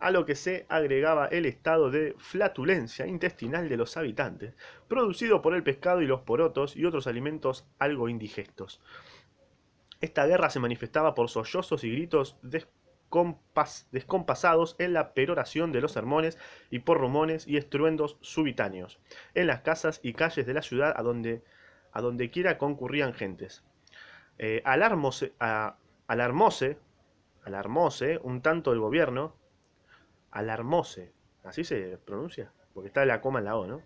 a 0.01 0.11
lo 0.11 0.27
que 0.27 0.35
se 0.35 0.67
agregaba 0.69 1.29
el 1.29 1.47
estado 1.47 1.93
de 1.93 2.17
flatulencia 2.19 3.07
intestinal 3.07 3.69
de 3.69 3.77
los 3.77 3.97
habitantes, 3.97 4.55
producido 4.89 5.43
por 5.43 5.55
el 5.55 5.63
pescado 5.63 6.03
y 6.03 6.07
los 6.07 6.23
porotos 6.23 6.77
y 6.77 6.85
otros 6.85 7.07
alimentos 7.07 7.65
algo 7.79 8.09
indigestos. 8.09 8.81
Esta 10.01 10.27
guerra 10.27 10.51
se 10.51 10.61
manifestaba 10.61 11.15
por 11.15 11.31
sollozos 11.31 11.85
y 11.85 11.91
gritos 11.91 12.37
descompasados 13.91 14.77
en 14.79 14.93
la 14.93 15.15
peroración 15.15 15.73
de 15.73 15.81
los 15.81 15.93
sermones 15.93 16.39
y 16.71 16.81
por 16.81 16.99
rumones 16.99 17.47
y 17.47 17.57
estruendos 17.57 18.19
subitáneos, 18.21 19.01
en 19.35 19.47
las 19.47 19.61
casas 19.61 20.01
y 20.03 20.13
calles 20.13 20.47
de 20.47 20.55
la 20.55 20.63
ciudad 20.63 20.93
a 20.97 21.03
donde, 21.03 21.43
a 21.93 22.03
donde 22.03 22.31
quiera 22.31 22.59
concurrían 22.59 23.15
gentes. 23.15 23.65
Eh, 24.39 24.61
alarmóse, 24.65 25.33
alarmóse, 26.07 26.79
alarmóse 27.45 28.19
un 28.23 28.43
tanto 28.43 28.73
el 28.73 28.81
gobierno, 28.81 29.35
alarmóse, 30.31 31.13
así 31.45 31.65
se 31.65 31.97
pronuncia, 32.05 32.53
porque 32.75 32.89
está 32.89 33.07
la 33.07 33.23
coma 33.23 33.39
en 33.39 33.47
la 33.47 33.57
O, 33.57 33.67
¿no? 33.67 33.81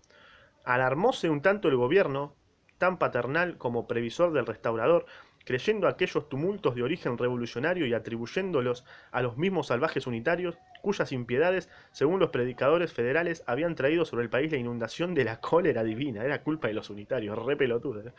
Alarmóse 0.65 1.29
un 1.29 1.41
tanto 1.41 1.69
el 1.69 1.77
gobierno, 1.77 2.35
tan 2.77 2.97
paternal 2.97 3.57
como 3.57 3.87
previsor 3.87 4.33
del 4.33 4.45
restaurador, 4.45 5.05
creyendo 5.45 5.87
aquellos 5.87 6.29
tumultos 6.29 6.75
de 6.75 6.83
origen 6.83 7.17
revolucionario 7.17 7.85
y 7.85 7.93
atribuyéndolos 7.93 8.85
a 9.11 9.21
los 9.21 9.37
mismos 9.37 9.67
salvajes 9.67 10.07
unitarios, 10.07 10.57
cuyas 10.81 11.11
impiedades, 11.11 11.69
según 11.91 12.19
los 12.19 12.29
predicadores 12.29 12.93
federales, 12.93 13.43
habían 13.47 13.75
traído 13.75 14.05
sobre 14.05 14.23
el 14.23 14.29
país 14.29 14.51
la 14.51 14.57
inundación 14.57 15.13
de 15.13 15.25
la 15.25 15.39
cólera 15.39 15.83
divina. 15.83 16.23
Era 16.23 16.43
culpa 16.43 16.67
de 16.67 16.73
los 16.73 16.89
unitarios, 16.89 17.37
re 17.45 17.55
pelotudo. 17.55 18.01
¿eh? 18.01 18.13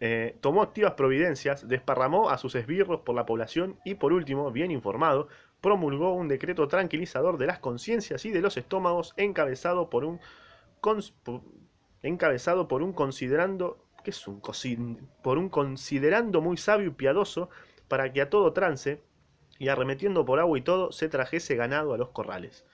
Eh, 0.00 0.36
tomó 0.40 0.62
activas 0.62 0.94
providencias, 0.94 1.66
desparramó 1.66 2.30
a 2.30 2.38
sus 2.38 2.54
esbirros 2.54 3.00
por 3.00 3.16
la 3.16 3.26
población 3.26 3.78
y, 3.84 3.96
por 3.96 4.12
último, 4.12 4.52
bien 4.52 4.70
informado, 4.70 5.28
promulgó 5.60 6.14
un 6.14 6.28
decreto 6.28 6.68
tranquilizador 6.68 7.36
de 7.36 7.46
las 7.46 7.58
conciencias 7.58 8.24
y 8.24 8.30
de 8.30 8.40
los 8.40 8.56
estómagos 8.56 9.12
encabezado 9.16 9.90
por 9.90 10.04
un, 10.04 10.20
encabezado 12.02 12.68
por 12.68 12.82
un 12.82 12.92
considerando 12.92 13.84
¿qué 14.02 14.10
es 14.10 14.28
un 14.28 14.40
por 15.22 15.38
un 15.38 15.48
considerando 15.48 16.40
muy 16.40 16.56
sabio 16.56 16.88
y 16.88 16.90
piadoso 16.90 17.50
para 17.88 18.12
que 18.12 18.20
a 18.20 18.30
todo 18.30 18.52
trance 18.52 19.02
y 19.58 19.68
arremetiendo 19.68 20.24
por 20.24 20.38
agua 20.38 20.58
y 20.58 20.62
todo 20.62 20.92
se 20.92 21.08
trajese 21.08 21.56
ganado 21.56 21.92
a 21.92 21.98
los 21.98 22.10
corrales. 22.10 22.64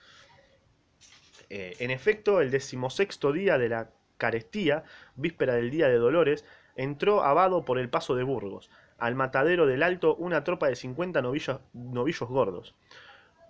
Eh, 1.49 1.75
en 1.79 1.91
efecto, 1.91 2.41
el 2.41 2.51
decimosexto 2.51 3.31
día 3.31 3.57
de 3.57 3.69
la 3.69 3.89
carestía, 4.17 4.83
víspera 5.15 5.55
del 5.55 5.71
día 5.71 5.87
de 5.87 5.97
Dolores, 5.97 6.45
entró 6.75 7.23
Abado 7.23 7.65
por 7.65 7.79
el 7.79 7.89
paso 7.89 8.15
de 8.15 8.23
Burgos, 8.23 8.69
al 8.97 9.15
matadero 9.15 9.65
del 9.65 9.83
Alto 9.83 10.15
una 10.15 10.43
tropa 10.43 10.67
de 10.67 10.75
50 10.75 11.21
novillos, 11.21 11.59
novillos 11.73 12.29
gordos. 12.29 12.75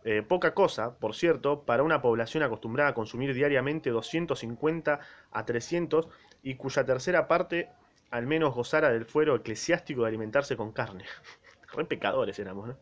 Eh, 0.03 0.21
poca 0.21 0.53
cosa, 0.53 0.97
por 0.99 1.15
cierto, 1.15 1.63
para 1.63 1.81
una 1.81 2.01
población 2.01 2.43
acostumbrada 2.43 2.91
a 2.91 2.93
consumir 2.93 3.33
diariamente 3.33 3.89
250 3.89 4.99
a 5.31 5.45
300 5.45 6.07
y 6.45 6.55
cuya 6.55 6.85
tercera 6.85 7.27
parte 7.27 7.69
al 8.11 8.27
menos 8.27 8.53
gozara 8.53 8.91
del 8.91 9.05
fuero 9.05 9.35
eclesiástico 9.35 10.03
de 10.03 10.09
alimentarse 10.09 10.55
con 10.55 10.71
carne. 10.71 11.03
Re 11.73 11.85
pecadores 11.85 12.37
éramos, 12.37 12.67
¿no? 12.67 12.77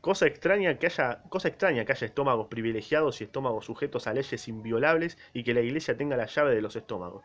Cosa 0.00 0.26
extraña, 0.26 0.78
que 0.78 0.86
haya, 0.86 1.22
cosa 1.28 1.48
extraña 1.48 1.84
que 1.84 1.92
haya 1.92 2.06
estómagos 2.06 2.48
privilegiados 2.48 3.20
y 3.20 3.24
estómagos 3.24 3.66
sujetos 3.66 4.06
a 4.06 4.14
leyes 4.14 4.48
inviolables 4.48 5.18
y 5.34 5.44
que 5.44 5.52
la 5.52 5.60
iglesia 5.60 5.96
tenga 5.96 6.16
la 6.16 6.24
llave 6.24 6.54
de 6.54 6.62
los 6.62 6.74
estómagos. 6.74 7.24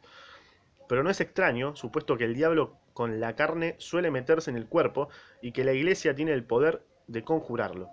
Pero 0.89 1.03
no 1.03 1.09
es 1.09 1.21
extraño, 1.21 1.73
supuesto 1.77 2.17
que 2.17 2.25
el 2.25 2.35
diablo 2.35 2.75
con 2.93 3.21
la 3.21 3.37
carne 3.37 3.75
suele 3.77 4.11
meterse 4.11 4.51
en 4.51 4.57
el 4.57 4.67
cuerpo 4.67 5.07
y 5.41 5.53
que 5.53 5.63
la 5.63 5.71
iglesia 5.71 6.13
tiene 6.15 6.33
el 6.33 6.43
poder 6.43 6.83
de 7.07 7.23
conjurarlo. 7.23 7.89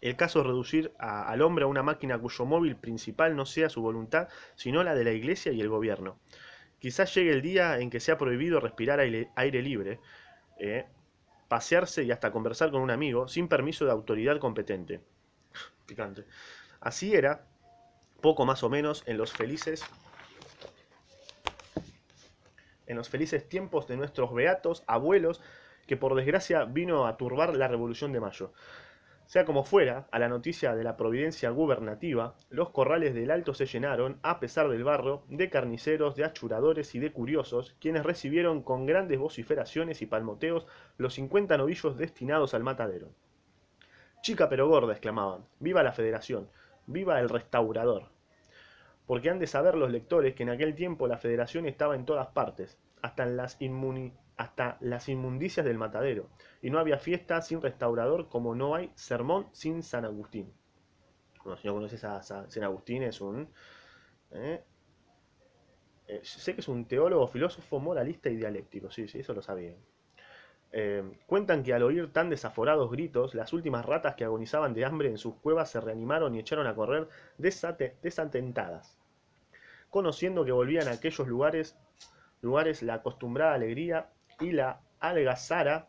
El 0.00 0.14
caso 0.14 0.40
es 0.40 0.46
reducir 0.46 0.92
al 0.98 1.42
hombre 1.42 1.64
a 1.64 1.68
una 1.68 1.82
máquina 1.82 2.18
cuyo 2.18 2.44
móvil 2.44 2.76
principal 2.76 3.34
no 3.34 3.46
sea 3.46 3.68
su 3.68 3.82
voluntad, 3.82 4.28
sino 4.54 4.84
la 4.84 4.94
de 4.94 5.04
la 5.04 5.12
iglesia 5.12 5.50
y 5.50 5.60
el 5.60 5.68
gobierno. 5.68 6.18
Quizás 6.80 7.14
llegue 7.14 7.30
el 7.30 7.42
día 7.42 7.78
en 7.78 7.90
que 7.90 8.00
sea 8.00 8.18
prohibido 8.18 8.58
respirar 8.58 8.98
aire, 9.00 9.62
libre, 9.62 10.00
eh, 10.58 10.86
pasearse 11.46 12.02
y 12.02 12.10
hasta 12.10 12.32
conversar 12.32 12.70
con 12.70 12.80
un 12.80 12.90
amigo 12.90 13.28
sin 13.28 13.48
permiso 13.48 13.84
de 13.84 13.92
autoridad 13.92 14.38
competente. 14.38 15.00
Picante. 15.86 16.24
Así 16.80 17.14
era, 17.14 17.46
poco 18.22 18.46
más 18.46 18.62
o 18.62 18.70
menos, 18.70 19.04
en 19.06 19.18
los 19.18 19.32
felices 19.32 19.84
en 22.86 22.96
los 22.96 23.08
felices 23.08 23.48
tiempos 23.48 23.86
de 23.86 23.96
nuestros 23.96 24.34
beatos 24.34 24.82
abuelos, 24.88 25.40
que 25.86 25.96
por 25.96 26.16
desgracia 26.16 26.64
vino 26.64 27.06
a 27.06 27.16
turbar 27.16 27.54
la 27.54 27.68
Revolución 27.68 28.12
de 28.12 28.18
Mayo. 28.18 28.52
Sea 29.30 29.44
como 29.44 29.62
fuera, 29.62 30.08
a 30.10 30.18
la 30.18 30.28
noticia 30.28 30.74
de 30.74 30.82
la 30.82 30.96
providencia 30.96 31.50
gubernativa, 31.50 32.34
los 32.48 32.70
corrales 32.70 33.14
del 33.14 33.30
Alto 33.30 33.54
se 33.54 33.66
llenaron, 33.66 34.18
a 34.24 34.40
pesar 34.40 34.68
del 34.68 34.82
barro, 34.82 35.22
de 35.28 35.48
carniceros, 35.48 36.16
de 36.16 36.24
achuradores 36.24 36.96
y 36.96 36.98
de 36.98 37.12
curiosos, 37.12 37.76
quienes 37.78 38.02
recibieron 38.02 38.60
con 38.64 38.86
grandes 38.86 39.20
vociferaciones 39.20 40.02
y 40.02 40.06
palmoteos 40.06 40.66
los 40.96 41.14
50 41.14 41.56
novillos 41.58 41.96
destinados 41.96 42.54
al 42.54 42.64
matadero. 42.64 43.10
Chica 44.20 44.48
pero 44.48 44.66
gorda, 44.66 44.94
exclamaban, 44.94 45.46
viva 45.60 45.84
la 45.84 45.92
federación, 45.92 46.48
viva 46.88 47.20
el 47.20 47.28
restaurador 47.28 48.08
porque 49.06 49.30
han 49.30 49.40
de 49.40 49.48
saber 49.48 49.74
los 49.76 49.90
lectores 49.90 50.34
que 50.34 50.44
en 50.44 50.50
aquel 50.50 50.76
tiempo 50.76 51.08
la 51.08 51.18
federación 51.18 51.66
estaba 51.66 51.96
en 51.96 52.04
todas 52.04 52.28
partes, 52.28 52.78
hasta 53.02 53.24
en 53.24 53.36
las, 53.36 53.56
hasta 54.40 54.78
las 54.80 55.08
inmundicias 55.08 55.66
del 55.66 55.78
matadero, 55.78 56.30
y 56.62 56.70
no 56.70 56.78
había 56.78 56.98
fiesta 56.98 57.42
sin 57.42 57.60
restaurador 57.60 58.28
como 58.28 58.54
no 58.54 58.74
hay 58.74 58.90
sermón 58.94 59.48
sin 59.52 59.82
San 59.82 60.04
Agustín. 60.04 60.52
Bueno, 61.44 61.58
si 61.58 61.68
no 61.68 61.74
conoces 61.74 62.02
a 62.04 62.22
San 62.22 62.64
Agustín, 62.64 63.02
es 63.02 63.20
un... 63.20 63.48
¿eh? 64.32 64.62
Eh, 66.06 66.20
sé 66.22 66.54
que 66.54 66.60
es 66.60 66.68
un 66.68 66.86
teólogo, 66.86 67.28
filósofo, 67.28 67.78
moralista 67.78 68.30
y 68.30 68.36
dialéctico, 68.36 68.90
sí, 68.90 69.08
sí, 69.08 69.20
eso 69.20 69.34
lo 69.34 69.42
sabía. 69.42 69.74
Eh, 70.72 71.18
cuentan 71.26 71.62
que 71.62 71.74
al 71.74 71.82
oír 71.82 72.12
tan 72.12 72.30
desaforados 72.30 72.90
gritos, 72.90 73.34
las 73.34 73.52
últimas 73.52 73.84
ratas 73.84 74.14
que 74.14 74.24
agonizaban 74.24 74.72
de 74.72 74.84
hambre 74.84 75.10
en 75.10 75.18
sus 75.18 75.34
cuevas 75.36 75.70
se 75.70 75.80
reanimaron 75.80 76.34
y 76.34 76.38
echaron 76.38 76.66
a 76.66 76.74
correr 76.74 77.08
desatentadas 77.38 78.96
conociendo 79.90 80.44
que 80.44 80.52
volvían 80.52 80.88
a 80.88 80.92
aquellos 80.92 81.26
lugares, 81.26 81.76
lugares 82.40 82.82
la 82.82 82.94
acostumbrada 82.94 83.54
alegría 83.54 84.08
y 84.40 84.52
la 84.52 84.80
algazara 84.98 85.88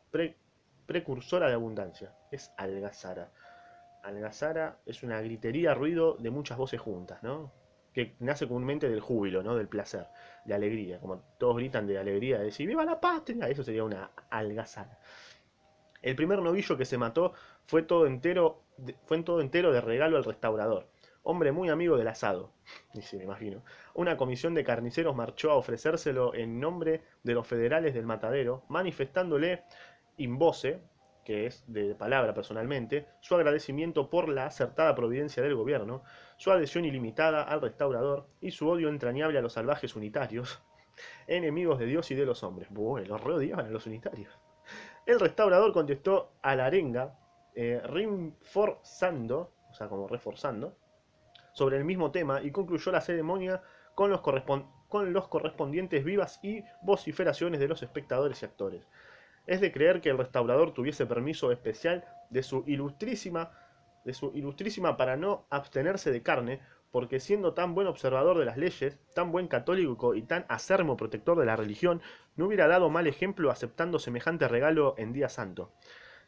precursora 0.85 1.47
de 1.47 1.53
abundancia. 1.53 2.13
Es 2.31 2.51
algazara. 2.57 3.31
Algazara 4.03 4.79
es 4.85 5.03
una 5.03 5.21
gritería, 5.21 5.73
ruido 5.73 6.15
de 6.17 6.29
muchas 6.29 6.57
voces 6.57 6.79
juntas, 6.79 7.21
¿no? 7.23 7.51
Que 7.93 8.15
nace 8.19 8.47
comúnmente 8.47 8.89
del 8.89 8.99
júbilo, 8.99 9.43
¿no? 9.43 9.55
Del 9.55 9.67
placer, 9.67 10.07
de 10.45 10.53
alegría. 10.53 10.99
Como 10.99 11.17
todos 11.37 11.57
gritan 11.57 11.87
de 11.87 11.97
alegría, 11.97 12.39
de 12.39 12.45
decir 12.45 12.67
¡Viva 12.67 12.85
la 12.85 12.99
patria! 12.99 13.47
Eso 13.47 13.63
sería 13.63 13.83
una 13.83 14.11
algazara. 14.29 14.99
El 16.01 16.15
primer 16.15 16.39
novillo 16.39 16.77
que 16.77 16.85
se 16.85 16.97
mató 16.97 17.33
fue 17.67 17.83
todo 17.83 18.07
entero, 18.07 18.63
fue 19.05 19.21
todo 19.23 19.41
entero 19.41 19.71
de 19.71 19.81
regalo 19.81 20.17
al 20.17 20.23
restaurador 20.23 20.90
hombre 21.23 21.51
muy 21.51 21.69
amigo 21.69 21.97
del 21.97 22.07
asado, 22.07 22.51
dice, 22.93 23.17
me 23.17 23.23
imagino. 23.23 23.63
Una 23.93 24.17
comisión 24.17 24.53
de 24.53 24.63
carniceros 24.63 25.15
marchó 25.15 25.51
a 25.51 25.55
ofrecérselo 25.55 26.33
en 26.33 26.59
nombre 26.59 27.03
de 27.23 27.33
los 27.33 27.47
federales 27.47 27.93
del 27.93 28.05
matadero, 28.05 28.63
manifestándole 28.69 29.63
in 30.17 30.37
voce, 30.37 30.81
que 31.23 31.45
es 31.45 31.63
de 31.67 31.95
palabra 31.95 32.33
personalmente, 32.33 33.07
su 33.19 33.35
agradecimiento 33.35 34.09
por 34.09 34.27
la 34.29 34.47
acertada 34.47 34.95
providencia 34.95 35.43
del 35.43 35.55
gobierno, 35.55 36.03
su 36.37 36.51
adhesión 36.51 36.85
ilimitada 36.85 37.43
al 37.43 37.61
restaurador 37.61 38.27
y 38.41 38.51
su 38.51 38.67
odio 38.67 38.89
entrañable 38.89 39.37
a 39.37 39.41
los 39.41 39.53
salvajes 39.53 39.95
unitarios, 39.95 40.61
enemigos 41.27 41.77
de 41.79 41.85
Dios 41.85 42.09
y 42.11 42.15
de 42.15 42.25
los 42.25 42.43
hombres. 42.43 42.69
Bueno, 42.71 43.07
los 43.07 43.21
rodeaban 43.21 43.67
a 43.67 43.69
los 43.69 43.85
unitarios. 43.85 44.39
El 45.05 45.19
restaurador 45.19 45.73
contestó 45.73 46.33
a 46.41 46.55
la 46.55 46.65
arenga, 46.65 47.17
eh, 47.55 47.81
o 47.85 49.73
sea, 49.73 49.87
como 49.87 50.07
reforzando, 50.07 50.77
sobre 51.53 51.77
el 51.77 51.85
mismo 51.85 52.11
tema 52.11 52.41
y 52.41 52.51
concluyó 52.51 52.91
la 52.91 53.01
ceremonia 53.01 53.61
con 53.95 54.09
los, 54.09 54.21
con 54.21 55.13
los 55.13 55.27
correspondientes 55.27 56.03
vivas 56.03 56.39
y 56.43 56.63
vociferaciones 56.81 57.59
de 57.59 57.67
los 57.67 57.83
espectadores 57.83 58.41
y 58.41 58.45
actores. 58.45 58.87
Es 59.47 59.61
de 59.61 59.71
creer 59.71 60.01
que 60.01 60.09
el 60.09 60.17
restaurador 60.17 60.73
tuviese 60.73 61.05
permiso 61.05 61.51
especial 61.51 62.05
de 62.29 62.43
su 62.43 62.63
ilustrísima, 62.67 63.51
de 64.05 64.13
su 64.13 64.31
ilustrísima 64.35 64.97
para 64.97 65.17
no 65.17 65.45
abstenerse 65.49 66.11
de 66.11 66.23
carne, 66.23 66.61
porque 66.91 67.19
siendo 67.19 67.53
tan 67.53 67.73
buen 67.73 67.87
observador 67.87 68.37
de 68.37 68.45
las 68.45 68.57
leyes, 68.57 68.99
tan 69.13 69.31
buen 69.31 69.47
católico 69.47 70.13
y 70.13 70.23
tan 70.23 70.45
acermo 70.49 70.97
protector 70.97 71.39
de 71.39 71.45
la 71.45 71.55
religión, 71.55 72.01
no 72.35 72.47
hubiera 72.47 72.67
dado 72.67 72.89
mal 72.89 73.07
ejemplo 73.07 73.49
aceptando 73.49 73.97
semejante 73.97 74.47
regalo 74.47 74.95
en 74.97 75.13
día 75.13 75.29
santo. 75.29 75.71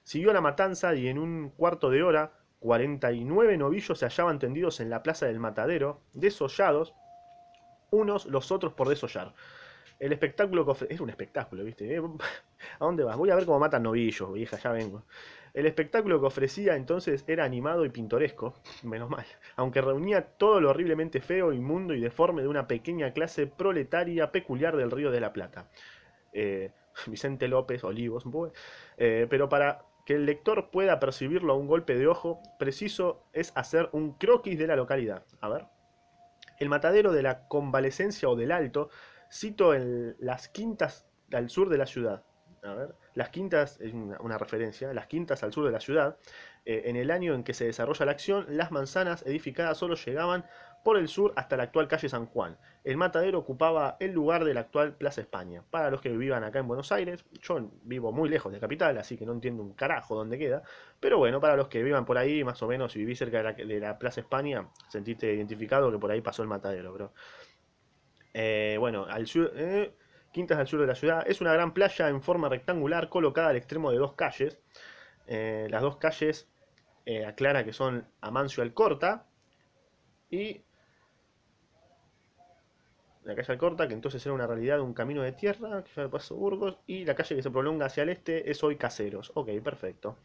Siguió 0.03 0.33
la 0.33 0.41
matanza 0.41 0.95
y 0.95 1.07
en 1.07 1.17
un 1.17 1.49
cuarto 1.49 1.89
de 1.89 2.03
hora 2.03 2.33
49 2.63 3.57
novillos 3.57 3.99
se 3.99 4.05
hallaban 4.05 4.39
tendidos 4.39 4.79
en 4.79 4.89
la 4.89 5.03
plaza 5.03 5.25
del 5.25 5.37
matadero, 5.37 5.99
desollados, 6.13 6.93
unos 7.91 8.25
los 8.25 8.53
otros 8.53 8.71
por 8.71 8.87
desollar. 8.87 9.33
El 9.99 10.13
espectáculo 10.13 10.63
que 10.63 10.71
ofrecía... 10.71 10.95
Era 10.95 11.03
un 11.03 11.09
espectáculo, 11.09 11.65
¿viste? 11.65 11.93
Eh, 11.93 11.99
¿A 12.79 12.85
dónde 12.85 13.03
vas? 13.03 13.17
Voy 13.17 13.31
a 13.31 13.35
ver 13.35 13.45
cómo 13.45 13.59
matan 13.59 13.83
novillos, 13.83 14.31
vieja, 14.31 14.57
ya 14.57 14.71
vengo. 14.71 15.03
El 15.53 15.65
espectáculo 15.65 16.21
que 16.21 16.25
ofrecía 16.25 16.77
entonces 16.77 17.25
era 17.27 17.43
animado 17.43 17.83
y 17.83 17.89
pintoresco, 17.89 18.53
menos 18.83 19.09
mal, 19.09 19.25
aunque 19.57 19.81
reunía 19.81 20.21
todo 20.21 20.61
lo 20.61 20.69
horriblemente 20.69 21.19
feo, 21.19 21.51
inmundo 21.51 21.93
y 21.93 21.99
deforme 21.99 22.43
de 22.43 22.47
una 22.47 22.65
pequeña 22.65 23.11
clase 23.11 23.45
proletaria 23.45 24.31
peculiar 24.31 24.77
del 24.77 24.89
Río 24.89 25.11
de 25.11 25.19
la 25.19 25.33
Plata. 25.33 25.69
Eh, 26.31 26.71
Vicente 27.07 27.49
López, 27.49 27.83
Olivos, 27.83 28.23
eh, 28.95 29.27
pero 29.29 29.49
para 29.49 29.83
que 30.05 30.15
el 30.15 30.25
lector 30.25 30.69
pueda 30.71 30.99
percibirlo 30.99 31.53
a 31.53 31.57
un 31.57 31.67
golpe 31.67 31.95
de 31.95 32.07
ojo, 32.07 32.41
preciso 32.59 33.23
es 33.33 33.53
hacer 33.55 33.89
un 33.93 34.13
croquis 34.13 34.57
de 34.57 34.67
la 34.67 34.75
localidad. 34.75 35.23
A 35.41 35.49
ver. 35.49 35.67
El 36.59 36.69
matadero 36.69 37.11
de 37.11 37.23
la 37.23 37.47
convalecencia 37.47 38.29
o 38.29 38.35
del 38.35 38.51
Alto, 38.51 38.89
cito 39.31 39.73
en 39.73 40.15
las 40.19 40.47
quintas 40.49 41.07
al 41.31 41.49
sur 41.49 41.69
de 41.69 41.77
la 41.77 41.85
ciudad. 41.85 42.23
A 42.63 42.73
ver, 42.73 42.95
las 43.13 43.29
quintas, 43.29 43.79
es 43.81 43.93
una, 43.93 44.37
referencia, 44.37 44.93
las 44.93 45.07
quintas 45.07 45.43
al 45.43 45.51
sur 45.51 45.65
de 45.65 45.71
la 45.71 45.81
ciudad, 45.81 46.17
eh, 46.65 46.83
en 46.85 46.95
el 46.95 47.11
año 47.11 47.33
en 47.33 47.43
que 47.43 47.53
se 47.53 47.65
desarrolla 47.65 48.05
la 48.05 48.13
acción, 48.13 48.45
las 48.49 48.71
manzanas 48.71 49.23
edificadas 49.25 49.77
solo 49.77 49.95
llegaban 49.95 50.45
por 50.83 50.97
el 50.97 51.07
sur 51.07 51.33
hasta 51.35 51.57
la 51.57 51.63
actual 51.63 51.87
calle 51.87 52.09
San 52.09 52.25
Juan. 52.25 52.57
El 52.83 52.97
matadero 52.97 53.39
ocupaba 53.39 53.97
el 53.99 54.11
lugar 54.11 54.43
de 54.43 54.53
la 54.53 54.61
actual 54.61 54.93
Plaza 54.95 55.21
España. 55.21 55.63
Para 55.69 55.89
los 55.89 56.01
que 56.01 56.09
vivan 56.09 56.43
acá 56.43 56.59
en 56.59 56.67
Buenos 56.67 56.91
Aires, 56.91 57.25
yo 57.41 57.69
vivo 57.83 58.11
muy 58.11 58.29
lejos 58.29 58.51
de 58.51 58.59
capital, 58.59 58.97
así 58.97 59.17
que 59.17 59.25
no 59.25 59.31
entiendo 59.31 59.63
un 59.63 59.73
carajo 59.73 60.15
dónde 60.15 60.37
queda. 60.37 60.63
Pero 60.99 61.17
bueno, 61.17 61.39
para 61.39 61.55
los 61.55 61.67
que 61.67 61.81
vivan 61.81 62.05
por 62.05 62.17
ahí, 62.17 62.43
más 62.43 62.61
o 62.61 62.67
menos, 62.67 62.91
si 62.91 62.99
vivís 62.99 63.19
cerca 63.19 63.37
de 63.37 63.43
la, 63.43 63.53
de 63.53 63.79
la 63.79 63.97
Plaza 63.97 64.21
España, 64.21 64.67
sentiste 64.89 65.33
identificado 65.33 65.91
que 65.91 65.97
por 65.97 66.11
ahí 66.11 66.21
pasó 66.21 66.41
el 66.41 66.49
matadero, 66.49 66.93
bro. 66.93 67.13
Eh, 68.33 68.77
bueno, 68.79 69.05
al 69.05 69.27
sur, 69.27 69.51
eh, 69.55 69.93
Quintas 70.33 70.57
al 70.57 70.67
sur 70.67 70.81
de 70.81 70.87
la 70.87 70.95
ciudad. 70.95 71.23
Es 71.27 71.41
una 71.41 71.53
gran 71.53 71.73
playa 71.73 72.09
en 72.09 72.21
forma 72.23 72.49
rectangular 72.49 73.07
colocada 73.07 73.49
al 73.49 73.55
extremo 73.55 73.91
de 73.91 73.99
dos 73.99 74.13
calles. 74.13 74.59
Eh, 75.27 75.67
las 75.69 75.83
dos 75.83 75.97
calles 75.97 76.49
eh, 77.05 77.23
aclara 77.23 77.63
que 77.63 77.71
son 77.71 78.07
Amancio 78.19 78.63
Alcorta 78.63 79.27
y 80.31 80.63
la 83.25 83.35
calle 83.35 83.53
Alcorta, 83.53 83.87
que 83.87 83.93
entonces 83.93 84.25
era 84.25 84.33
una 84.33 84.47
realidad 84.47 84.81
un 84.81 84.93
camino 84.93 85.21
de 85.21 85.31
tierra, 85.31 85.83
que 85.83 85.91
ya 85.95 86.09
pasó 86.09 86.35
Burgos, 86.35 86.77
y 86.87 87.05
la 87.05 87.15
calle 87.15 87.35
que 87.35 87.43
se 87.43 87.51
prolonga 87.51 87.85
hacia 87.85 88.03
el 88.03 88.09
este 88.09 88.49
es 88.49 88.63
hoy 88.63 88.75
Caseros. 88.75 89.31
Ok, 89.35 89.49
perfecto. 89.63 90.17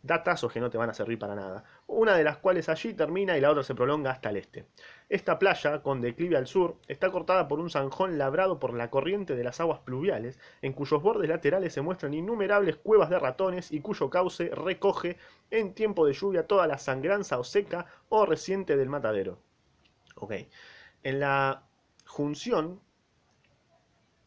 Datazos 0.00 0.52
que 0.52 0.60
no 0.60 0.70
te 0.70 0.78
van 0.78 0.90
a 0.90 0.94
servir 0.94 1.18
para 1.18 1.34
nada. 1.34 1.64
Una 1.88 2.16
de 2.16 2.22
las 2.22 2.36
cuales 2.36 2.68
allí 2.68 2.94
termina 2.94 3.36
y 3.36 3.40
la 3.40 3.50
otra 3.50 3.64
se 3.64 3.74
prolonga 3.74 4.12
hasta 4.12 4.30
el 4.30 4.36
este. 4.36 4.66
Esta 5.08 5.38
playa, 5.38 5.82
con 5.82 6.00
declive 6.00 6.36
al 6.36 6.46
sur, 6.46 6.76
está 6.86 7.10
cortada 7.10 7.48
por 7.48 7.58
un 7.58 7.68
zanjón 7.68 8.16
labrado 8.16 8.60
por 8.60 8.74
la 8.74 8.90
corriente 8.90 9.34
de 9.34 9.42
las 9.42 9.60
aguas 9.60 9.80
pluviales, 9.80 10.38
en 10.62 10.72
cuyos 10.72 11.02
bordes 11.02 11.28
laterales 11.28 11.72
se 11.72 11.80
muestran 11.80 12.14
innumerables 12.14 12.76
cuevas 12.76 13.10
de 13.10 13.18
ratones 13.18 13.72
y 13.72 13.80
cuyo 13.80 14.08
cauce 14.08 14.50
recoge 14.50 15.16
en 15.50 15.74
tiempo 15.74 16.06
de 16.06 16.12
lluvia 16.12 16.46
toda 16.46 16.68
la 16.68 16.78
sangranza 16.78 17.38
o 17.38 17.44
seca 17.44 17.86
o 18.08 18.24
reciente 18.24 18.76
del 18.76 18.88
matadero. 18.88 19.38
Ok. 20.14 20.32
En 21.02 21.20
la 21.20 21.67
junción 22.08 22.80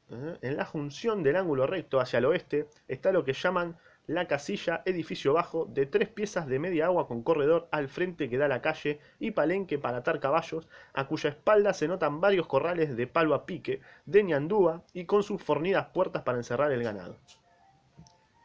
¿eh? 0.09 0.38
en 0.41 0.55
la 0.55 0.65
junción 0.65 1.23
del 1.23 1.35
ángulo 1.35 1.67
recto 1.67 2.00
hacia 2.00 2.19
el 2.19 2.25
oeste 2.25 2.67
está 2.88 3.11
lo 3.11 3.25
que 3.25 3.33
llaman 3.33 3.77
la 4.07 4.27
casilla, 4.27 4.81
edificio 4.85 5.33
bajo, 5.33 5.65
de 5.65 5.85
tres 5.85 6.09
piezas 6.09 6.47
de 6.47 6.59
media 6.59 6.85
agua 6.85 7.07
con 7.07 7.23
corredor 7.23 7.67
al 7.71 7.88
frente 7.88 8.29
que 8.29 8.38
da 8.38 8.47
la 8.47 8.61
calle 8.61 9.00
y 9.19 9.31
palenque 9.31 9.77
para 9.77 9.97
atar 9.97 10.19
caballos, 10.19 10.67
a 10.93 11.07
cuya 11.07 11.29
espalda 11.29 11.73
se 11.73 11.88
notan 11.88 12.19
varios 12.19 12.47
corrales 12.47 12.95
de 12.97 13.07
palo 13.07 13.35
a 13.35 13.45
pique, 13.45 13.81
de 14.05 14.23
ñandúa 14.23 14.83
y 14.93 15.05
con 15.05 15.23
sus 15.23 15.41
fornidas 15.41 15.88
puertas 15.88 16.23
para 16.23 16.39
encerrar 16.39 16.71
el 16.71 16.83
ganado. 16.83 17.17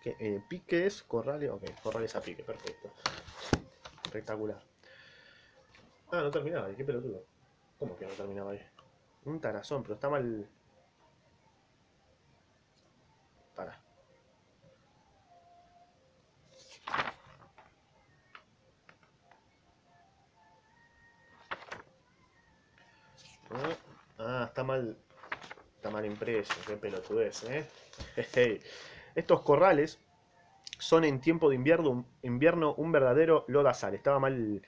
¿Qué, 0.02 0.14
eh, 0.20 0.40
¿Pique 0.48 0.86
es? 0.86 1.02
¿Corrales? 1.02 1.50
Ok, 1.50 1.64
corrales 1.82 2.14
a 2.14 2.20
pique, 2.20 2.44
perfecto. 2.44 2.90
Espectacular. 4.04 4.62
Ah, 6.12 6.20
no 6.22 6.30
terminaba 6.30 6.66
ahí, 6.66 6.76
qué 6.76 6.84
pelotudo. 6.84 7.24
¿Cómo 7.78 7.96
que 7.96 8.06
no 8.06 8.12
terminaba 8.12 8.52
ahí? 8.52 8.60
Un 9.26 9.40
tarazón, 9.40 9.82
pero 9.82 9.94
está 9.94 10.08
mal. 10.08 10.48
Para. 13.54 13.74
Ah, 24.18 24.44
está 24.48 24.64
mal. 24.64 24.96
Está 25.76 25.90
mal 25.90 26.06
impreso, 26.06 26.54
qué 26.66 26.76
pelotudez, 26.76 27.44
¿eh? 27.44 27.66
Estos 29.14 29.42
corrales 29.42 29.98
son 30.78 31.04
en 31.04 31.20
tiempo 31.20 31.48
de 31.48 31.56
invierno, 31.56 32.06
invierno 32.22 32.74
un 32.74 32.92
verdadero 32.92 33.44
lodazal. 33.48 33.94
Estaba 33.94 34.18
mal, 34.18 34.62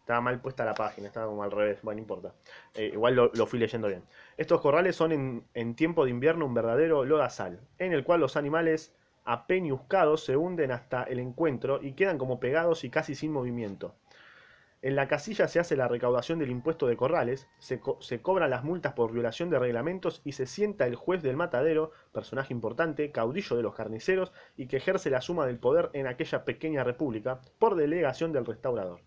estaba 0.00 0.20
mal 0.20 0.40
puesta 0.40 0.64
la 0.64 0.74
página, 0.74 1.06
estaba 1.06 1.26
como 1.26 1.42
al 1.42 1.50
revés, 1.50 1.80
bueno, 1.82 1.96
no 1.96 2.02
importa. 2.02 2.34
Eh, 2.74 2.90
igual 2.92 3.14
lo, 3.14 3.30
lo, 3.32 3.46
fui 3.46 3.58
leyendo 3.58 3.88
bien. 3.88 4.02
Estos 4.36 4.60
corrales 4.60 4.96
son 4.96 5.12
en, 5.12 5.44
en 5.54 5.74
tiempo 5.74 6.04
de 6.04 6.10
invierno 6.10 6.46
un 6.46 6.54
verdadero 6.54 7.04
lodazal, 7.04 7.60
en 7.78 7.92
el 7.92 8.04
cual 8.04 8.20
los 8.20 8.36
animales 8.36 8.92
apeñuscados 9.24 10.24
se 10.24 10.36
hunden 10.36 10.72
hasta 10.72 11.04
el 11.04 11.20
encuentro 11.20 11.80
y 11.82 11.92
quedan 11.92 12.18
como 12.18 12.40
pegados 12.40 12.84
y 12.84 12.90
casi 12.90 13.14
sin 13.14 13.32
movimiento. 13.32 13.94
En 14.82 14.96
la 14.96 15.08
casilla 15.08 15.46
se 15.46 15.60
hace 15.60 15.76
la 15.76 15.88
recaudación 15.88 16.38
del 16.38 16.50
impuesto 16.50 16.86
de 16.86 16.96
corrales, 16.96 17.46
se, 17.58 17.82
se, 18.00 18.22
cobran 18.22 18.48
las 18.48 18.64
multas 18.64 18.94
por 18.94 19.12
violación 19.12 19.50
de 19.50 19.58
reglamentos 19.58 20.22
y 20.24 20.32
se 20.32 20.46
sienta 20.46 20.86
el 20.86 20.94
juez 20.96 21.22
del 21.22 21.36
matadero, 21.36 21.92
personaje 22.12 22.54
importante, 22.54 23.12
caudillo 23.12 23.56
de 23.56 23.62
los 23.62 23.74
carniceros 23.74 24.32
y 24.56 24.68
que 24.68 24.78
ejerce 24.78 25.10
la 25.10 25.20
suma 25.20 25.44
del 25.44 25.58
poder 25.58 25.90
en 25.92 26.06
aquella 26.06 26.46
pequeña 26.46 26.82
república, 26.82 27.42
por 27.58 27.74
delegación 27.74 28.32
del 28.32 28.46
restaurador. 28.46 29.00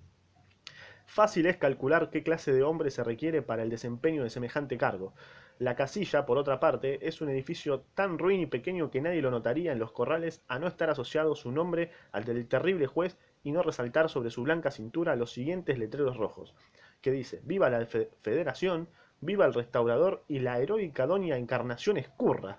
Fácil 1.13 1.45
es 1.45 1.57
calcular 1.57 2.09
qué 2.09 2.23
clase 2.23 2.51
de 2.51 2.63
hombre 2.63 2.89
se 2.89 3.03
requiere 3.03 3.43
para 3.43 3.61
el 3.61 3.69
desempeño 3.69 4.23
de 4.23 4.31
semejante 4.31 4.79
cargo. 4.79 5.13
La 5.59 5.75
casilla, 5.75 6.25
por 6.25 6.39
otra 6.39 6.59
parte, 6.59 7.07
es 7.07 7.21
un 7.21 7.29
edificio 7.29 7.81
tan 7.93 8.17
ruin 8.17 8.39
y 8.39 8.45
pequeño 8.47 8.89
que 8.89 8.99
nadie 8.99 9.21
lo 9.21 9.29
notaría 9.29 9.71
en 9.71 9.77
los 9.77 9.91
corrales 9.91 10.41
a 10.47 10.57
no 10.57 10.65
estar 10.65 10.89
asociado 10.89 11.35
su 11.35 11.51
nombre 11.51 11.91
al 12.13 12.23
del 12.23 12.47
terrible 12.47 12.87
juez 12.87 13.15
y 13.43 13.51
no 13.51 13.61
resaltar 13.61 14.09
sobre 14.09 14.31
su 14.31 14.41
blanca 14.41 14.71
cintura 14.71 15.15
los 15.15 15.31
siguientes 15.31 15.77
letreros 15.77 16.17
rojos, 16.17 16.55
que 16.99 17.11
dice, 17.11 17.41
viva 17.43 17.69
la 17.69 17.85
federación, 17.85 18.89
viva 19.21 19.45
el 19.45 19.53
restaurador 19.53 20.23
y 20.27 20.39
la 20.39 20.57
heroica 20.57 21.05
doña 21.05 21.37
Encarnación 21.37 21.97
Escurra. 21.97 22.57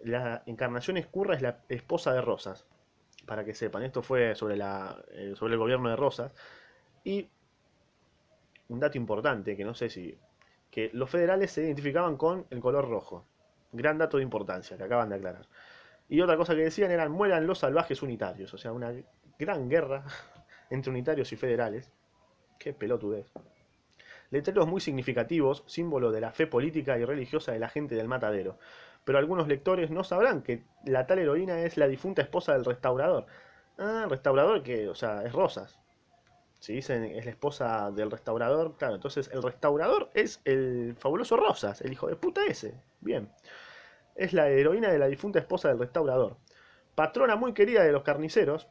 La 0.00 0.42
Encarnación 0.46 0.96
Escurra 0.96 1.34
es 1.34 1.42
la 1.42 1.58
esposa 1.68 2.14
de 2.14 2.22
Rosas, 2.22 2.66
para 3.26 3.44
que 3.44 3.54
sepan, 3.54 3.82
esto 3.82 4.02
fue 4.02 4.34
sobre, 4.34 4.56
la, 4.56 5.02
eh, 5.12 5.34
sobre 5.36 5.54
el 5.54 5.58
gobierno 5.58 5.88
de 5.90 5.96
Rosas. 5.96 6.32
Y 7.04 7.28
un 8.68 8.80
dato 8.80 8.98
importante, 8.98 9.56
que 9.56 9.64
no 9.64 9.74
sé 9.74 9.88
si... 9.90 10.18
que 10.70 10.90
los 10.92 11.10
federales 11.10 11.52
se 11.52 11.62
identificaban 11.62 12.16
con 12.16 12.46
el 12.50 12.60
color 12.60 12.88
rojo. 12.88 13.24
Gran 13.72 13.98
dato 13.98 14.18
de 14.18 14.22
importancia 14.22 14.76
que 14.76 14.84
acaban 14.84 15.08
de 15.08 15.16
aclarar. 15.16 15.46
Y 16.08 16.20
otra 16.20 16.36
cosa 16.36 16.54
que 16.54 16.62
decían 16.62 16.90
eran 16.90 17.10
mueran 17.12 17.46
los 17.46 17.58
salvajes 17.58 18.02
unitarios. 18.02 18.52
O 18.54 18.58
sea, 18.58 18.72
una 18.72 18.92
gran 19.38 19.68
guerra 19.68 20.04
entre 20.70 20.90
unitarios 20.90 21.32
y 21.32 21.36
federales. 21.36 21.90
Qué 22.58 22.72
pelotudez. 22.72 23.26
Letreros 24.30 24.66
muy 24.66 24.80
significativos, 24.80 25.64
símbolo 25.66 26.10
de 26.10 26.20
la 26.20 26.32
fe 26.32 26.46
política 26.46 26.98
y 26.98 27.04
religiosa 27.04 27.52
de 27.52 27.58
la 27.58 27.68
gente 27.68 27.94
del 27.94 28.08
matadero. 28.08 28.58
Pero 29.04 29.18
algunos 29.18 29.48
lectores 29.48 29.90
no 29.90 30.04
sabrán 30.04 30.42
que 30.42 30.64
la 30.84 31.06
tal 31.06 31.18
heroína 31.18 31.60
es 31.60 31.76
la 31.76 31.88
difunta 31.88 32.22
esposa 32.22 32.52
del 32.52 32.64
restaurador. 32.64 33.26
Ah, 33.78 34.06
restaurador 34.08 34.62
que, 34.62 34.88
o 34.88 34.94
sea, 34.94 35.22
es 35.22 35.32
Rosas. 35.32 35.78
Si 36.60 36.74
dicen 36.74 37.04
es 37.04 37.24
la 37.26 37.30
esposa 37.30 37.90
del 37.90 38.10
restaurador, 38.10 38.76
claro, 38.78 38.94
entonces 38.94 39.30
el 39.32 39.42
restaurador 39.42 40.10
es 40.14 40.40
el 40.44 40.96
fabuloso 40.98 41.36
Rosas, 41.36 41.82
el 41.82 41.92
hijo 41.92 42.06
de 42.06 42.16
puta 42.16 42.40
ese. 42.46 42.74
Bien 43.00 43.28
es 44.14 44.32
la 44.32 44.48
heroína 44.48 44.90
de 44.90 44.98
la 44.98 45.06
difunta 45.06 45.38
esposa 45.38 45.68
del 45.68 45.78
restaurador, 45.78 46.36
patrona 46.94 47.36
muy 47.36 47.52
querida 47.52 47.82
de 47.82 47.92
los 47.92 48.02
carniceros, 48.02 48.68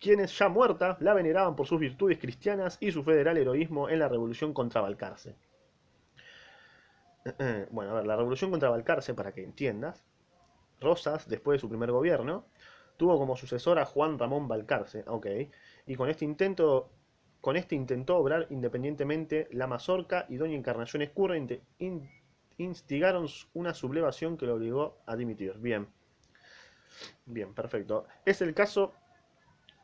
quienes 0.00 0.36
ya 0.38 0.48
muerta 0.48 0.96
la 1.00 1.14
veneraban 1.14 1.56
por 1.56 1.66
sus 1.66 1.80
virtudes 1.80 2.18
cristianas 2.18 2.78
y 2.80 2.92
su 2.92 3.02
federal 3.02 3.36
heroísmo 3.36 3.88
en 3.88 3.98
la 3.98 4.08
revolución 4.08 4.52
contra 4.52 4.80
Balcarce. 4.80 5.36
Bueno, 7.70 7.92
a 7.92 7.94
ver, 7.94 8.06
la 8.06 8.16
revolución 8.16 8.50
contra 8.50 8.70
Balcarce, 8.70 9.14
para 9.14 9.32
que 9.32 9.42
entiendas, 9.42 10.04
Rosas, 10.80 11.28
después 11.28 11.56
de 11.56 11.60
su 11.60 11.68
primer 11.68 11.90
gobierno, 11.90 12.46
tuvo 12.96 13.18
como 13.18 13.36
sucesor 13.36 13.78
a 13.78 13.84
Juan 13.84 14.18
Ramón 14.18 14.48
Balcarce, 14.48 15.04
ok, 15.06 15.26
y 15.86 15.96
con 15.96 16.08
este 16.08 16.24
intento 16.24 16.90
con 17.40 17.56
este 17.56 17.76
intentó 17.76 18.16
obrar 18.16 18.48
independientemente 18.50 19.46
la 19.52 19.68
Mazorca 19.68 20.26
y 20.28 20.36
Doña 20.36 20.56
Encarnación 20.56 21.02
Escurra 21.02 21.36
instigaron 22.58 23.28
una 23.54 23.72
sublevación 23.72 24.36
que 24.36 24.46
lo 24.46 24.54
obligó 24.54 24.98
a 25.06 25.14
dimitir. 25.14 25.54
Bien. 25.58 25.86
Bien, 27.24 27.54
perfecto. 27.54 28.06
Es 28.24 28.40
el 28.40 28.52
caso 28.52 28.94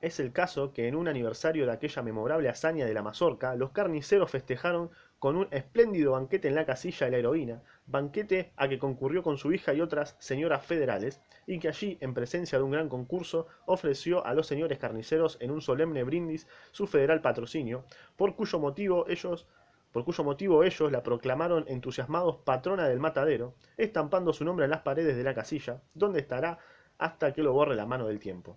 es 0.02 0.18
el 0.18 0.32
caso 0.32 0.72
que 0.72 0.88
en 0.88 0.96
un 0.96 1.06
aniversario 1.06 1.64
de 1.64 1.72
aquella 1.72 2.02
memorable 2.02 2.48
hazaña 2.48 2.84
de 2.84 2.92
la 2.92 3.04
mazorca, 3.04 3.54
los 3.54 3.70
carniceros 3.70 4.32
festejaron 4.32 4.90
con 5.20 5.36
un 5.36 5.46
espléndido 5.52 6.12
banquete 6.12 6.48
en 6.48 6.56
la 6.56 6.66
casilla 6.66 7.06
de 7.06 7.12
la 7.12 7.18
heroína, 7.18 7.62
banquete 7.86 8.52
a 8.56 8.68
que 8.68 8.80
concurrió 8.80 9.22
con 9.22 9.38
su 9.38 9.52
hija 9.52 9.72
y 9.72 9.80
otras 9.80 10.16
señoras 10.18 10.66
federales, 10.66 11.20
y 11.46 11.60
que 11.60 11.68
allí, 11.68 11.98
en 12.00 12.14
presencia 12.14 12.58
de 12.58 12.64
un 12.64 12.72
gran 12.72 12.88
concurso, 12.88 13.46
ofreció 13.64 14.26
a 14.26 14.34
los 14.34 14.48
señores 14.48 14.80
carniceros 14.80 15.38
en 15.40 15.52
un 15.52 15.60
solemne 15.60 16.02
brindis 16.02 16.48
su 16.72 16.88
federal 16.88 17.20
patrocinio, 17.20 17.84
por 18.16 18.34
cuyo 18.34 18.58
motivo 18.58 19.08
ellos 19.08 19.46
por 19.92 20.04
cuyo 20.04 20.24
motivo 20.24 20.64
ellos 20.64 20.90
la 20.90 21.02
proclamaron 21.02 21.64
entusiasmados 21.68 22.38
patrona 22.44 22.88
del 22.88 22.98
matadero, 22.98 23.54
estampando 23.76 24.32
su 24.32 24.44
nombre 24.44 24.64
en 24.64 24.70
las 24.70 24.80
paredes 24.80 25.16
de 25.16 25.22
la 25.22 25.34
casilla, 25.34 25.82
donde 25.94 26.18
estará 26.20 26.58
hasta 26.98 27.32
que 27.32 27.42
lo 27.42 27.52
borre 27.52 27.76
la 27.76 27.86
mano 27.86 28.08
del 28.08 28.18
tiempo. 28.18 28.56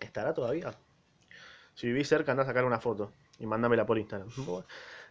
¿Estará 0.00 0.34
todavía? 0.34 0.74
Si 1.74 1.86
vivís 1.88 2.08
cerca, 2.08 2.32
anda 2.32 2.44
a 2.44 2.46
sacar 2.46 2.64
una 2.64 2.80
foto 2.80 3.12
y 3.38 3.46
mándamela 3.46 3.86
por 3.86 3.98
Instagram. 3.98 4.28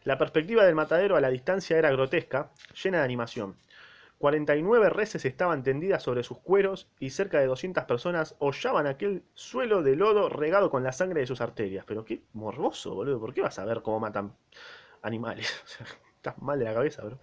La 0.03 0.17
perspectiva 0.17 0.65
del 0.65 0.75
matadero 0.75 1.15
a 1.15 1.21
la 1.21 1.29
distancia 1.29 1.77
era 1.77 1.91
grotesca, 1.91 2.51
llena 2.81 2.99
de 2.99 3.05
animación. 3.05 3.55
49 4.19 4.89
reses 4.89 5.25
estaban 5.25 5.63
tendidas 5.63 6.01
sobre 6.01 6.23
sus 6.23 6.39
cueros 6.39 6.87
y 6.99 7.09
cerca 7.09 7.39
de 7.39 7.45
200 7.45 7.83
personas 7.83 8.35
hollaban 8.39 8.87
aquel 8.87 9.23
suelo 9.33 9.83
de 9.83 9.97
lodo 9.97 10.29
regado 10.29 10.69
con 10.69 10.83
la 10.83 10.93
sangre 10.93 11.21
de 11.21 11.27
sus 11.27 11.41
arterias. 11.41 11.83
Pero 11.85 12.05
qué 12.05 12.21
morboso, 12.31 12.95
boludo. 12.95 13.19
¿Por 13.19 13.33
qué 13.33 13.41
vas 13.41 13.59
a 13.59 13.65
ver 13.65 13.81
cómo 13.81 13.99
matan 13.99 14.33
animales? 15.01 15.51
Estás 16.15 16.41
mal 16.41 16.57
de 16.57 16.65
la 16.65 16.73
cabeza, 16.73 17.03
bro. 17.03 17.19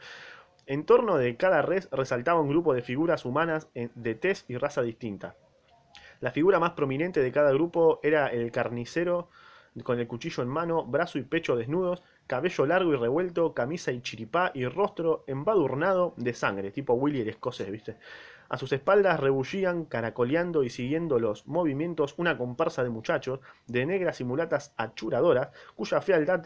En 0.67 0.85
torno 0.85 1.17
de 1.17 1.37
cada 1.37 1.63
res 1.63 1.89
resaltaba 1.91 2.41
un 2.41 2.51
grupo 2.51 2.75
de 2.75 2.83
figuras 2.83 3.25
humanas 3.25 3.69
de 3.75 4.15
tez 4.15 4.45
y 4.49 4.59
raza 4.59 4.83
distinta. 4.83 5.37
La 6.21 6.31
figura 6.31 6.59
más 6.59 6.73
prominente 6.73 7.23
de 7.23 7.33
cada 7.33 7.51
grupo 7.51 7.99
era 8.03 8.27
el 8.27 8.53
carnicero 8.53 9.31
con 9.85 9.99
el 9.99 10.07
cuchillo 10.07 10.43
en 10.43 10.51
mano, 10.51 10.85
brazo 10.85 11.19
y 11.19 11.23
pecho 11.23 11.57
desnudos, 11.57 12.03
cabello 12.27 12.67
largo 12.67 12.93
y 12.93 12.97
revuelto, 12.97 13.55
camisa 13.55 13.91
y 13.91 14.03
chiripá 14.03 14.51
y 14.53 14.67
rostro 14.67 15.25
embadurnado 15.27 16.13
de 16.19 16.35
sangre, 16.35 16.73
tipo 16.73 16.93
Willy 16.93 17.23
el 17.23 17.31
escocés, 17.31 17.71
¿viste? 17.71 17.97
A 18.51 18.59
sus 18.59 18.71
espaldas 18.73 19.19
rebullían, 19.19 19.87
caracoleando 19.87 20.63
y 20.63 20.69
siguiendo 20.69 21.19
los 21.19 21.47
movimientos 21.47 22.15
una 22.19 22.37
comparsa 22.37 22.83
de 22.83 22.91
muchachos, 22.91 23.41
de 23.67 23.87
negras 23.87 24.21
y 24.21 24.25
mulatas 24.25 24.75
achuradoras, 24.77 25.51
cuya 25.75 26.03
fealdad 26.03 26.43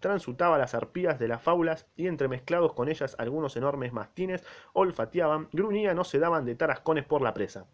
transutaba 0.00 0.56
las 0.56 0.74
arpías 0.74 1.18
de 1.18 1.28
las 1.28 1.42
faulas 1.42 1.86
y 1.96 2.06
entremezclados 2.06 2.72
con 2.72 2.88
ellas 2.88 3.14
algunos 3.18 3.56
enormes 3.56 3.92
mastines, 3.92 4.42
olfateaban, 4.72 5.48
gruñían 5.52 5.98
o 5.98 6.04
se 6.04 6.18
daban 6.18 6.46
de 6.46 6.54
tarascones 6.54 7.04
por 7.04 7.20
la 7.20 7.34
presa. 7.34 7.66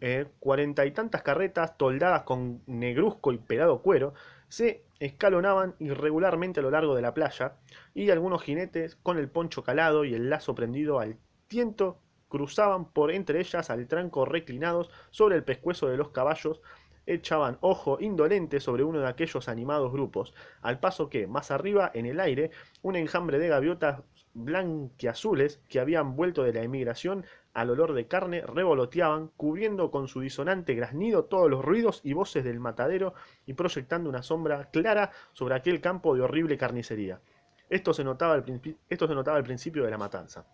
Eh, 0.00 0.26
cuarenta 0.38 0.86
y 0.86 0.92
tantas 0.92 1.22
carretas, 1.22 1.76
toldadas 1.76 2.22
con 2.22 2.62
negruzco 2.66 3.32
y 3.32 3.38
pelado 3.38 3.82
cuero, 3.82 4.14
se 4.48 4.84
escalonaban 5.00 5.74
irregularmente 5.80 6.60
a 6.60 6.62
lo 6.62 6.70
largo 6.70 6.94
de 6.94 7.02
la 7.02 7.14
playa, 7.14 7.56
y 7.92 8.10
algunos 8.10 8.42
jinetes, 8.42 8.94
con 8.96 9.18
el 9.18 9.28
poncho 9.28 9.64
calado 9.64 10.04
y 10.04 10.14
el 10.14 10.30
lazo 10.30 10.54
prendido 10.54 11.00
al 11.00 11.16
tiento, 11.48 11.98
cruzaban 12.28 12.92
por 12.92 13.10
entre 13.10 13.40
ellas 13.40 13.70
al 13.70 13.88
tranco 13.88 14.24
reclinados 14.24 14.90
sobre 15.10 15.36
el 15.36 15.42
pescuezo 15.42 15.88
de 15.88 15.96
los 15.96 16.10
caballos, 16.10 16.60
echaban 17.04 17.58
ojo 17.60 17.98
indolente 18.00 18.60
sobre 18.60 18.84
uno 18.84 19.00
de 19.00 19.08
aquellos 19.08 19.48
animados 19.48 19.92
grupos, 19.92 20.32
al 20.60 20.78
paso 20.78 21.08
que, 21.08 21.26
más 21.26 21.50
arriba, 21.50 21.90
en 21.92 22.06
el 22.06 22.20
aire, 22.20 22.52
un 22.82 22.94
enjambre 22.94 23.40
de 23.40 23.48
gaviotas 23.48 24.02
blanquiazules 24.34 25.60
que 25.68 25.80
habían 25.80 26.14
vuelto 26.14 26.42
de 26.44 26.52
la 26.52 26.62
emigración 26.62 27.26
al 27.54 27.70
olor 27.70 27.92
de 27.92 28.06
carne, 28.06 28.40
revoloteaban, 28.40 29.28
cubriendo 29.36 29.90
con 29.90 30.08
su 30.08 30.20
disonante 30.20 30.74
graznido 30.74 31.24
todos 31.24 31.50
los 31.50 31.64
ruidos 31.64 32.00
y 32.02 32.12
voces 32.12 32.44
del 32.44 32.60
matadero 32.60 33.14
y 33.46 33.54
proyectando 33.54 34.08
una 34.08 34.22
sombra 34.22 34.70
clara 34.70 35.10
sobre 35.32 35.54
aquel 35.54 35.80
campo 35.80 36.14
de 36.14 36.22
horrible 36.22 36.56
carnicería. 36.56 37.20
Esto 37.68 37.94
se 37.94 38.04
notaba 38.04 38.34
al, 38.34 38.44
esto 38.88 39.08
se 39.08 39.14
notaba 39.14 39.36
al 39.36 39.44
principio 39.44 39.84
de 39.84 39.90
la 39.90 39.98
matanza. 39.98 40.46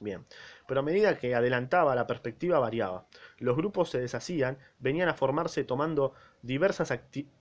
Bien, 0.00 0.24
pero 0.68 0.80
a 0.80 0.82
medida 0.84 1.18
que 1.18 1.34
adelantaba 1.34 1.96
la 1.96 2.06
perspectiva 2.06 2.60
variaba. 2.60 3.06
Los 3.38 3.56
grupos 3.56 3.90
se 3.90 3.98
deshacían, 3.98 4.58
venían 4.78 5.08
a 5.08 5.14
formarse 5.14 5.64
tomando 5.64 6.14
diversas 6.42 6.92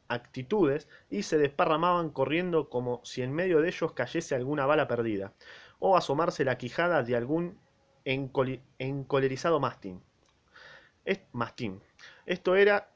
actitudes 0.07 0.87
y 1.11 1.21
se 1.21 1.37
desparramaban 1.37 2.09
corriendo 2.09 2.67
como 2.69 3.01
si 3.03 3.21
en 3.21 3.31
medio 3.31 3.61
de 3.61 3.67
ellos 3.67 3.91
cayese 3.91 4.33
alguna 4.33 4.65
bala 4.65 4.87
perdida, 4.87 5.33
o 5.77 5.95
asomarse 5.95 6.45
la 6.45 6.57
quijada 6.57 7.03
de 7.03 7.15
algún 7.15 7.59
encolerizado 8.07 9.59
mastín. 9.59 10.01
mastín. 11.33 11.81
Esto 12.25 12.55
era 12.55 12.89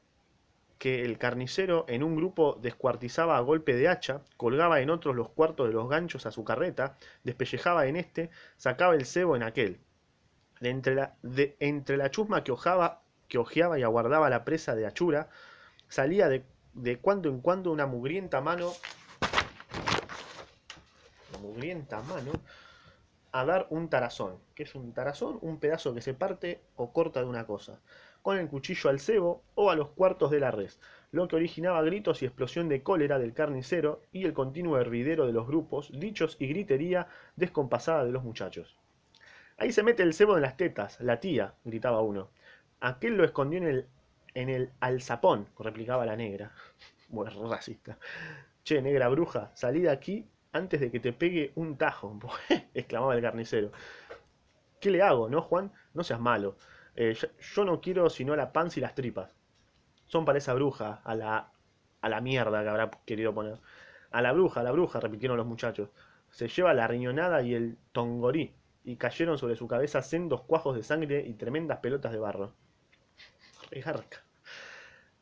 que 0.78 1.04
el 1.04 1.18
carnicero 1.18 1.84
en 1.88 2.02
un 2.02 2.16
grupo 2.16 2.58
descuartizaba 2.60 3.36
a 3.36 3.40
golpe 3.40 3.74
de 3.74 3.88
hacha, 3.88 4.22
colgaba 4.36 4.80
en 4.80 4.90
otros 4.90 5.14
los 5.14 5.28
cuartos 5.28 5.68
de 5.68 5.74
los 5.74 5.88
ganchos 5.88 6.26
a 6.26 6.32
su 6.32 6.44
carreta, 6.44 6.96
despellejaba 7.22 7.86
en 7.86 7.96
este, 7.96 8.30
sacaba 8.56 8.94
el 8.94 9.06
cebo 9.06 9.36
en 9.36 9.44
aquel. 9.44 9.78
De 10.60 10.70
entre, 10.70 10.94
la, 10.94 11.14
entre 11.60 11.96
la 11.96 12.10
chusma 12.10 12.42
que, 12.42 12.52
ojaba, 12.52 13.02
que 13.28 13.38
ojeaba 13.38 13.78
y 13.78 13.82
aguardaba 13.82 14.30
la 14.30 14.44
presa 14.44 14.74
de 14.74 14.86
achura, 14.86 15.28
salía 15.88 16.28
de, 16.28 16.44
de 16.72 16.98
cuando 16.98 17.28
en 17.28 17.40
cuando 17.40 17.70
una 17.70 17.86
mugrienta 17.86 18.40
mano 18.40 18.72
mugrienta 21.42 22.00
mano 22.02 22.32
a 23.32 23.44
dar 23.46 23.66
un 23.70 23.88
tarazón. 23.88 24.38
que 24.54 24.62
es 24.62 24.74
un 24.74 24.92
tarazón? 24.92 25.38
Un 25.40 25.58
pedazo 25.58 25.94
que 25.94 26.02
se 26.02 26.14
parte 26.14 26.60
o 26.76 26.92
corta 26.92 27.20
de 27.20 27.26
una 27.26 27.46
cosa. 27.46 27.80
Con 28.20 28.38
el 28.38 28.48
cuchillo 28.48 28.90
al 28.90 29.00
cebo 29.00 29.42
o 29.54 29.70
a 29.70 29.74
los 29.74 29.88
cuartos 29.88 30.30
de 30.30 30.38
la 30.38 30.50
res, 30.50 30.78
lo 31.10 31.26
que 31.26 31.36
originaba 31.36 31.82
gritos 31.82 32.22
y 32.22 32.26
explosión 32.26 32.68
de 32.68 32.82
cólera 32.82 33.18
del 33.18 33.32
carnicero 33.32 34.02
y 34.12 34.24
el 34.24 34.34
continuo 34.34 34.78
hervidero 34.78 35.26
de 35.26 35.32
los 35.32 35.46
grupos, 35.46 35.90
dichos 35.92 36.36
y 36.38 36.46
gritería 36.46 37.08
descompasada 37.34 38.04
de 38.04 38.12
los 38.12 38.22
muchachos. 38.22 38.76
Ahí 39.56 39.72
se 39.72 39.82
mete 39.82 40.02
el 40.02 40.14
cebo 40.14 40.36
en 40.36 40.42
las 40.42 40.56
tetas, 40.56 41.00
la 41.00 41.18
tía, 41.18 41.54
gritaba 41.64 42.00
uno. 42.00 42.30
Aquel 42.80 43.16
lo 43.16 43.24
escondió 43.24 43.58
en 43.58 43.66
el, 43.66 43.86
en 44.34 44.48
el 44.50 44.70
alzapón, 44.80 45.48
replicaba 45.58 46.06
la 46.06 46.16
negra. 46.16 46.52
Bueno, 47.08 47.46
racista. 47.46 47.98
Che, 48.64 48.80
negra 48.80 49.06
bruja, 49.08 49.50
salí 49.52 49.80
de 49.82 49.90
aquí 49.90 50.26
antes 50.52 50.80
de 50.80 50.90
que 50.90 51.00
te 51.00 51.12
pegue 51.12 51.52
un 51.54 51.76
tajo, 51.76 52.18
exclamaba 52.74 53.14
el 53.14 53.22
carnicero. 53.22 53.72
¿Qué 54.80 54.90
le 54.90 55.02
hago, 55.02 55.28
no, 55.28 55.42
Juan? 55.42 55.72
No 55.94 56.04
seas 56.04 56.20
malo. 56.20 56.56
Eh, 56.94 57.16
yo, 57.54 57.64
no 57.64 57.80
quiero 57.80 58.10
sino 58.10 58.36
la 58.36 58.52
panza 58.52 58.80
y 58.80 58.82
las 58.82 58.94
tripas. 58.94 59.34
Son 60.06 60.24
para 60.24 60.38
esa 60.38 60.54
bruja, 60.54 61.00
a 61.04 61.14
la, 61.14 61.52
a 62.00 62.08
la 62.08 62.20
mierda 62.20 62.62
que 62.62 62.68
habrá 62.68 62.90
querido 63.06 63.32
poner. 63.32 63.58
A 64.10 64.20
la 64.20 64.32
bruja, 64.32 64.60
a 64.60 64.62
la 64.62 64.72
bruja, 64.72 65.00
repitieron 65.00 65.36
los 65.38 65.46
muchachos. 65.46 65.90
Se 66.30 66.48
lleva 66.48 66.74
la 66.74 66.86
riñonada 66.86 67.42
y 67.42 67.54
el 67.54 67.78
tongorí, 67.92 68.54
y 68.84 68.96
cayeron 68.96 69.38
sobre 69.38 69.56
su 69.56 69.68
cabeza 69.68 70.02
sendos 70.02 70.42
cuajos 70.42 70.76
de 70.76 70.82
sangre 70.82 71.24
y 71.26 71.34
tremendas 71.34 71.78
pelotas 71.78 72.12
de 72.12 72.18
barro. 72.18 72.54
Regarca. 73.70 74.22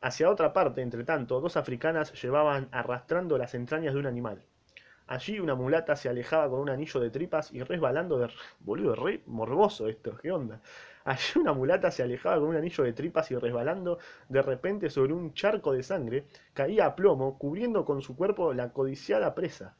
Hacia 0.01 0.29
otra 0.29 0.51
parte, 0.51 0.81
entre 0.81 1.03
tanto, 1.03 1.39
dos 1.39 1.55
africanas 1.55 2.19
llevaban 2.21 2.67
arrastrando 2.71 3.37
las 3.37 3.53
entrañas 3.53 3.93
de 3.93 3.99
un 3.99 4.07
animal. 4.07 4.43
Allí 5.11 5.41
una 5.41 5.55
mulata 5.55 5.97
se 5.97 6.07
alejaba 6.07 6.49
con 6.49 6.61
un 6.61 6.69
anillo 6.69 7.01
de 7.01 7.09
tripas 7.09 7.51
y 7.51 7.61
resbalando 7.61 8.17
de... 8.17 8.29
Boludo, 8.61 8.95
re 8.95 9.21
morboso 9.25 9.89
esto, 9.89 10.15
¿qué 10.15 10.31
onda? 10.31 10.61
Allí 11.03 11.37
una 11.37 11.51
mulata 11.51 11.91
se 11.91 12.01
alejaba 12.01 12.39
con 12.39 12.47
un 12.47 12.55
anillo 12.55 12.85
de 12.85 12.93
tripas 12.93 13.29
y 13.29 13.35
resbalando 13.35 13.99
de 14.29 14.41
repente 14.41 14.89
sobre 14.89 15.11
un 15.11 15.33
charco 15.33 15.73
de 15.73 15.83
sangre, 15.83 16.27
caía 16.53 16.85
a 16.85 16.95
plomo, 16.95 17.37
cubriendo 17.37 17.83
con 17.83 18.01
su 18.01 18.15
cuerpo 18.15 18.53
la 18.53 18.71
codiciada 18.71 19.35
presa. 19.35 19.75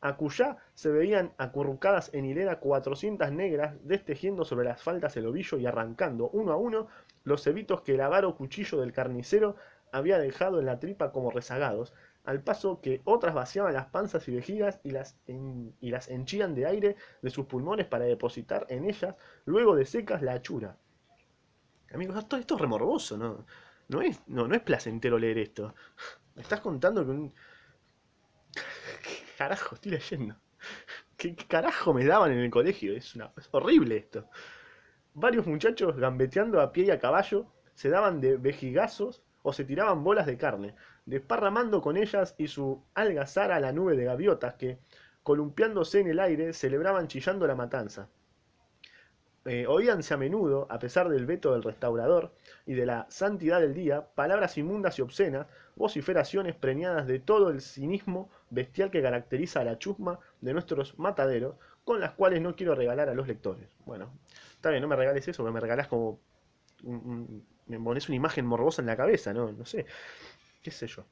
Acuyá 0.00 0.56
se 0.74 0.90
veían 0.90 1.32
acurrucadas 1.38 2.12
en 2.12 2.24
hilera 2.24 2.58
cuatrocientas 2.58 3.30
negras, 3.30 3.76
destejiendo 3.84 4.44
sobre 4.44 4.64
las 4.64 4.82
faldas 4.82 5.16
el 5.16 5.26
ovillo 5.26 5.58
y 5.58 5.66
arrancando, 5.66 6.28
uno 6.30 6.50
a 6.50 6.56
uno, 6.56 6.88
los 7.22 7.44
cebitos 7.44 7.82
que 7.82 7.94
el 7.94 8.00
avaro 8.00 8.34
cuchillo 8.34 8.80
del 8.80 8.92
carnicero 8.92 9.54
había 9.92 10.18
dejado 10.18 10.58
en 10.58 10.66
la 10.66 10.80
tripa 10.80 11.12
como 11.12 11.30
rezagados, 11.30 11.94
al 12.24 12.42
paso 12.42 12.80
que 12.80 13.00
otras 13.04 13.34
vaciaban 13.34 13.74
las 13.74 13.86
panzas 13.86 14.26
y 14.28 14.34
vejigas 14.34 14.80
y 14.84 14.90
las, 14.90 15.16
y 15.26 15.90
las 15.90 16.08
henchían 16.08 16.54
de 16.54 16.66
aire 16.66 16.96
de 17.20 17.30
sus 17.30 17.46
pulmones 17.46 17.86
para 17.86 18.04
depositar 18.04 18.66
en 18.68 18.84
ellas, 18.88 19.16
luego 19.44 19.74
de 19.74 19.84
secas, 19.84 20.22
la 20.22 20.34
achura. 20.34 20.76
Amigos, 21.92 22.16
esto, 22.16 22.36
esto 22.36 22.54
es 22.54 22.60
remorboso, 22.60 23.16
¿no? 23.16 23.44
No 23.88 24.00
es, 24.00 24.22
no, 24.28 24.46
no 24.46 24.54
es 24.54 24.62
placentero 24.62 25.18
leer 25.18 25.38
esto. 25.38 25.74
Me 26.34 26.42
estás 26.42 26.60
contando 26.60 27.04
que 27.04 27.10
un... 27.10 27.34
¿Qué 28.54 29.24
carajo 29.38 29.74
estoy 29.74 29.92
leyendo? 29.92 30.36
¿Qué, 31.16 31.34
carajo 31.34 31.92
me 31.92 32.04
daban 32.04 32.32
en 32.32 32.38
el 32.38 32.50
colegio? 32.50 32.96
Es, 32.96 33.14
una, 33.14 33.32
es 33.36 33.48
horrible 33.50 33.96
esto. 33.96 34.28
Varios 35.14 35.46
muchachos 35.46 35.96
gambeteando 35.96 36.60
a 36.60 36.72
pie 36.72 36.84
y 36.84 36.90
a 36.90 37.00
caballo 37.00 37.46
se 37.74 37.90
daban 37.90 38.20
de 38.20 38.36
vejigazos 38.36 39.22
o 39.42 39.52
se 39.52 39.64
tiraban 39.64 40.04
bolas 40.04 40.26
de 40.26 40.38
carne, 40.38 40.74
desparramando 41.06 41.80
con 41.82 41.96
ellas 41.96 42.34
y 42.38 42.48
su 42.48 42.82
algazara 42.94 43.60
la 43.60 43.72
nube 43.72 43.96
de 43.96 44.04
gaviotas 44.04 44.54
que, 44.54 44.78
columpiándose 45.22 46.00
en 46.00 46.08
el 46.08 46.20
aire, 46.20 46.52
celebraban 46.52 47.08
chillando 47.08 47.46
la 47.46 47.54
matanza. 47.54 48.08
Eh, 49.44 49.66
oíanse 49.66 50.14
a 50.14 50.16
menudo, 50.16 50.68
a 50.70 50.78
pesar 50.78 51.08
del 51.08 51.26
veto 51.26 51.52
del 51.52 51.64
restaurador 51.64 52.32
y 52.64 52.74
de 52.74 52.86
la 52.86 53.06
santidad 53.10 53.60
del 53.60 53.74
día, 53.74 54.06
palabras 54.14 54.56
inmundas 54.56 54.98
y 54.98 55.02
obscenas, 55.02 55.48
vociferaciones 55.74 56.54
preñadas 56.54 57.08
de 57.08 57.18
todo 57.18 57.50
el 57.50 57.60
cinismo 57.60 58.30
bestial 58.50 58.92
que 58.92 59.02
caracteriza 59.02 59.60
a 59.60 59.64
la 59.64 59.78
chusma 59.78 60.20
de 60.40 60.52
nuestros 60.52 60.96
mataderos, 60.96 61.56
con 61.84 61.98
las 61.98 62.12
cuales 62.12 62.40
no 62.40 62.54
quiero 62.54 62.76
regalar 62.76 63.08
a 63.08 63.14
los 63.14 63.26
lectores. 63.26 63.68
Bueno, 63.84 64.12
está 64.54 64.70
bien, 64.70 64.82
no 64.82 64.86
me 64.88 64.94
regales 64.94 65.26
eso, 65.26 65.42
me 65.50 65.60
regalás 65.60 65.88
como 65.88 66.20
me 67.66 67.78
pones 67.80 68.08
una 68.08 68.16
imagen 68.16 68.46
morbosa 68.46 68.82
en 68.82 68.86
la 68.86 68.96
cabeza, 68.96 69.32
¿no? 69.32 69.52
No 69.52 69.64
sé. 69.64 69.86
¿Qué 70.62 70.70
sé 70.70 70.86
yo? 70.86 71.04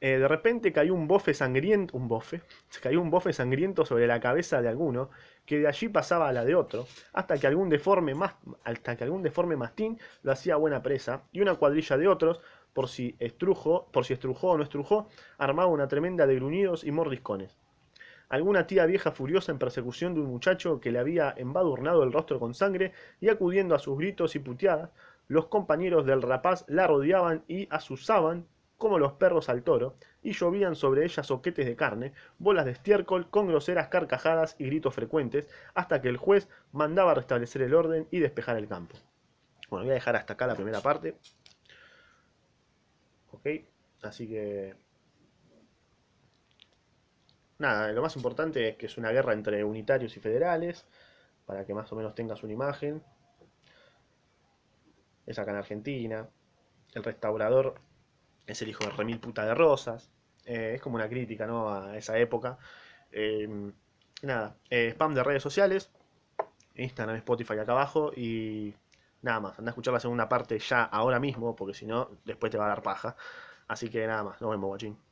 Eh, 0.00 0.18
de 0.18 0.28
repente 0.28 0.72
cayó 0.72 0.92
un 0.94 1.08
bofe 1.08 1.32
sangriento, 1.32 1.96
un 1.96 2.06
bofe, 2.06 2.42
cayó 2.82 3.00
un 3.00 3.10
bofe 3.10 3.32
sangriento 3.32 3.86
sobre 3.86 4.06
la 4.06 4.20
cabeza 4.20 4.60
de 4.60 4.68
alguno, 4.68 5.10
que 5.46 5.60
de 5.60 5.68
allí 5.68 5.88
pasaba 5.88 6.28
a 6.28 6.32
la 6.32 6.44
de 6.44 6.54
otro, 6.54 6.86
hasta 7.12 7.38
que 7.38 7.46
algún 7.46 7.70
deforme, 7.70 8.14
más, 8.14 8.34
hasta 8.64 8.96
que 8.96 9.04
algún 9.04 9.22
deforme 9.22 9.56
mastín 9.56 9.98
lo 10.22 10.32
hacía 10.32 10.56
buena 10.56 10.82
presa, 10.82 11.22
y 11.32 11.40
una 11.40 11.54
cuadrilla 11.54 11.96
de 11.96 12.08
otros, 12.08 12.40
por 12.74 12.88
si 12.88 13.16
estrujo, 13.20 13.88
por 13.90 14.04
si 14.04 14.12
estrujó 14.12 14.50
o 14.50 14.58
no 14.58 14.64
estrujó, 14.64 15.08
armaba 15.38 15.70
una 15.70 15.88
tremenda 15.88 16.26
de 16.26 16.34
gruñidos 16.34 16.84
y 16.84 16.90
mordiscones. 16.92 17.56
Alguna 18.28 18.66
tía 18.66 18.86
vieja 18.86 19.12
furiosa 19.12 19.52
en 19.52 19.58
persecución 19.58 20.12
de 20.12 20.20
un 20.20 20.26
muchacho 20.26 20.80
que 20.80 20.90
le 20.90 20.98
había 20.98 21.32
embadurnado 21.36 22.02
el 22.02 22.12
rostro 22.12 22.40
con 22.40 22.54
sangre 22.54 22.92
y 23.20 23.28
acudiendo 23.28 23.74
a 23.74 23.78
sus 23.78 23.96
gritos 23.96 24.34
y 24.34 24.40
puteadas, 24.40 24.90
los 25.28 25.46
compañeros 25.46 26.06
del 26.06 26.22
rapaz 26.22 26.64
la 26.68 26.86
rodeaban 26.86 27.44
y 27.48 27.68
asusaban 27.70 28.46
como 28.78 28.98
los 28.98 29.14
perros 29.14 29.48
al 29.48 29.62
toro, 29.62 29.96
y 30.22 30.32
llovían 30.32 30.76
sobre 30.76 31.04
ella 31.04 31.22
soquetes 31.22 31.66
de 31.66 31.76
carne, 31.76 32.12
bolas 32.38 32.66
de 32.66 32.72
estiércol, 32.72 33.30
con 33.30 33.48
groseras 33.48 33.88
carcajadas 33.88 34.54
y 34.58 34.66
gritos 34.66 34.94
frecuentes, 34.94 35.48
hasta 35.74 36.00
que 36.02 36.08
el 36.08 36.16
juez 36.16 36.48
mandaba 36.72 37.14
restablecer 37.14 37.62
el 37.62 37.74
orden 37.74 38.06
y 38.10 38.20
despejar 38.20 38.56
el 38.56 38.68
campo. 38.68 38.96
Bueno, 39.70 39.84
voy 39.84 39.92
a 39.92 39.94
dejar 39.94 40.16
hasta 40.16 40.34
acá 40.34 40.46
la 40.46 40.54
primera 40.54 40.80
parte. 40.80 41.16
Ok, 43.32 43.46
así 44.02 44.28
que... 44.28 44.74
Nada, 47.58 47.90
lo 47.92 48.02
más 48.02 48.14
importante 48.16 48.68
es 48.68 48.76
que 48.76 48.86
es 48.86 48.98
una 48.98 49.10
guerra 49.10 49.32
entre 49.32 49.64
unitarios 49.64 50.14
y 50.16 50.20
federales, 50.20 50.84
para 51.46 51.64
que 51.64 51.72
más 51.72 51.90
o 51.92 51.96
menos 51.96 52.14
tengas 52.14 52.42
una 52.42 52.52
imagen. 52.52 53.02
Es 55.26 55.38
acá 55.38 55.50
en 55.50 55.58
Argentina. 55.58 56.28
El 56.94 57.04
restaurador 57.04 57.74
es 58.46 58.62
el 58.62 58.68
hijo 58.68 58.84
de 58.84 58.90
remil 58.90 59.18
puta 59.20 59.44
de 59.44 59.54
Rosas. 59.54 60.10
Eh, 60.44 60.72
es 60.76 60.80
como 60.80 60.96
una 60.96 61.08
crítica 61.08 61.46
¿no? 61.46 61.72
a 61.72 61.96
esa 61.96 62.18
época. 62.18 62.58
Eh, 63.12 63.48
nada, 64.22 64.56
eh, 64.70 64.90
spam 64.90 65.14
de 65.14 65.24
redes 65.24 65.42
sociales, 65.42 65.90
Instagram, 66.74 67.16
Spotify 67.16 67.54
acá 67.54 67.72
abajo 67.72 68.12
y 68.14 68.74
nada 69.22 69.40
más. 69.40 69.58
Anda 69.58 69.70
a 69.70 69.72
escuchar 69.72 69.94
la 69.94 70.00
segunda 70.00 70.28
parte 70.28 70.58
ya 70.58 70.84
ahora 70.84 71.20
mismo, 71.20 71.56
porque 71.56 71.74
si 71.74 71.86
no, 71.86 72.10
después 72.24 72.50
te 72.50 72.58
va 72.58 72.66
a 72.66 72.68
dar 72.68 72.82
paja. 72.82 73.16
Así 73.68 73.90
que 73.90 74.06
nada 74.06 74.22
más, 74.22 74.40
nos 74.40 74.50
vemos, 74.50 74.68
guachín. 74.68 75.05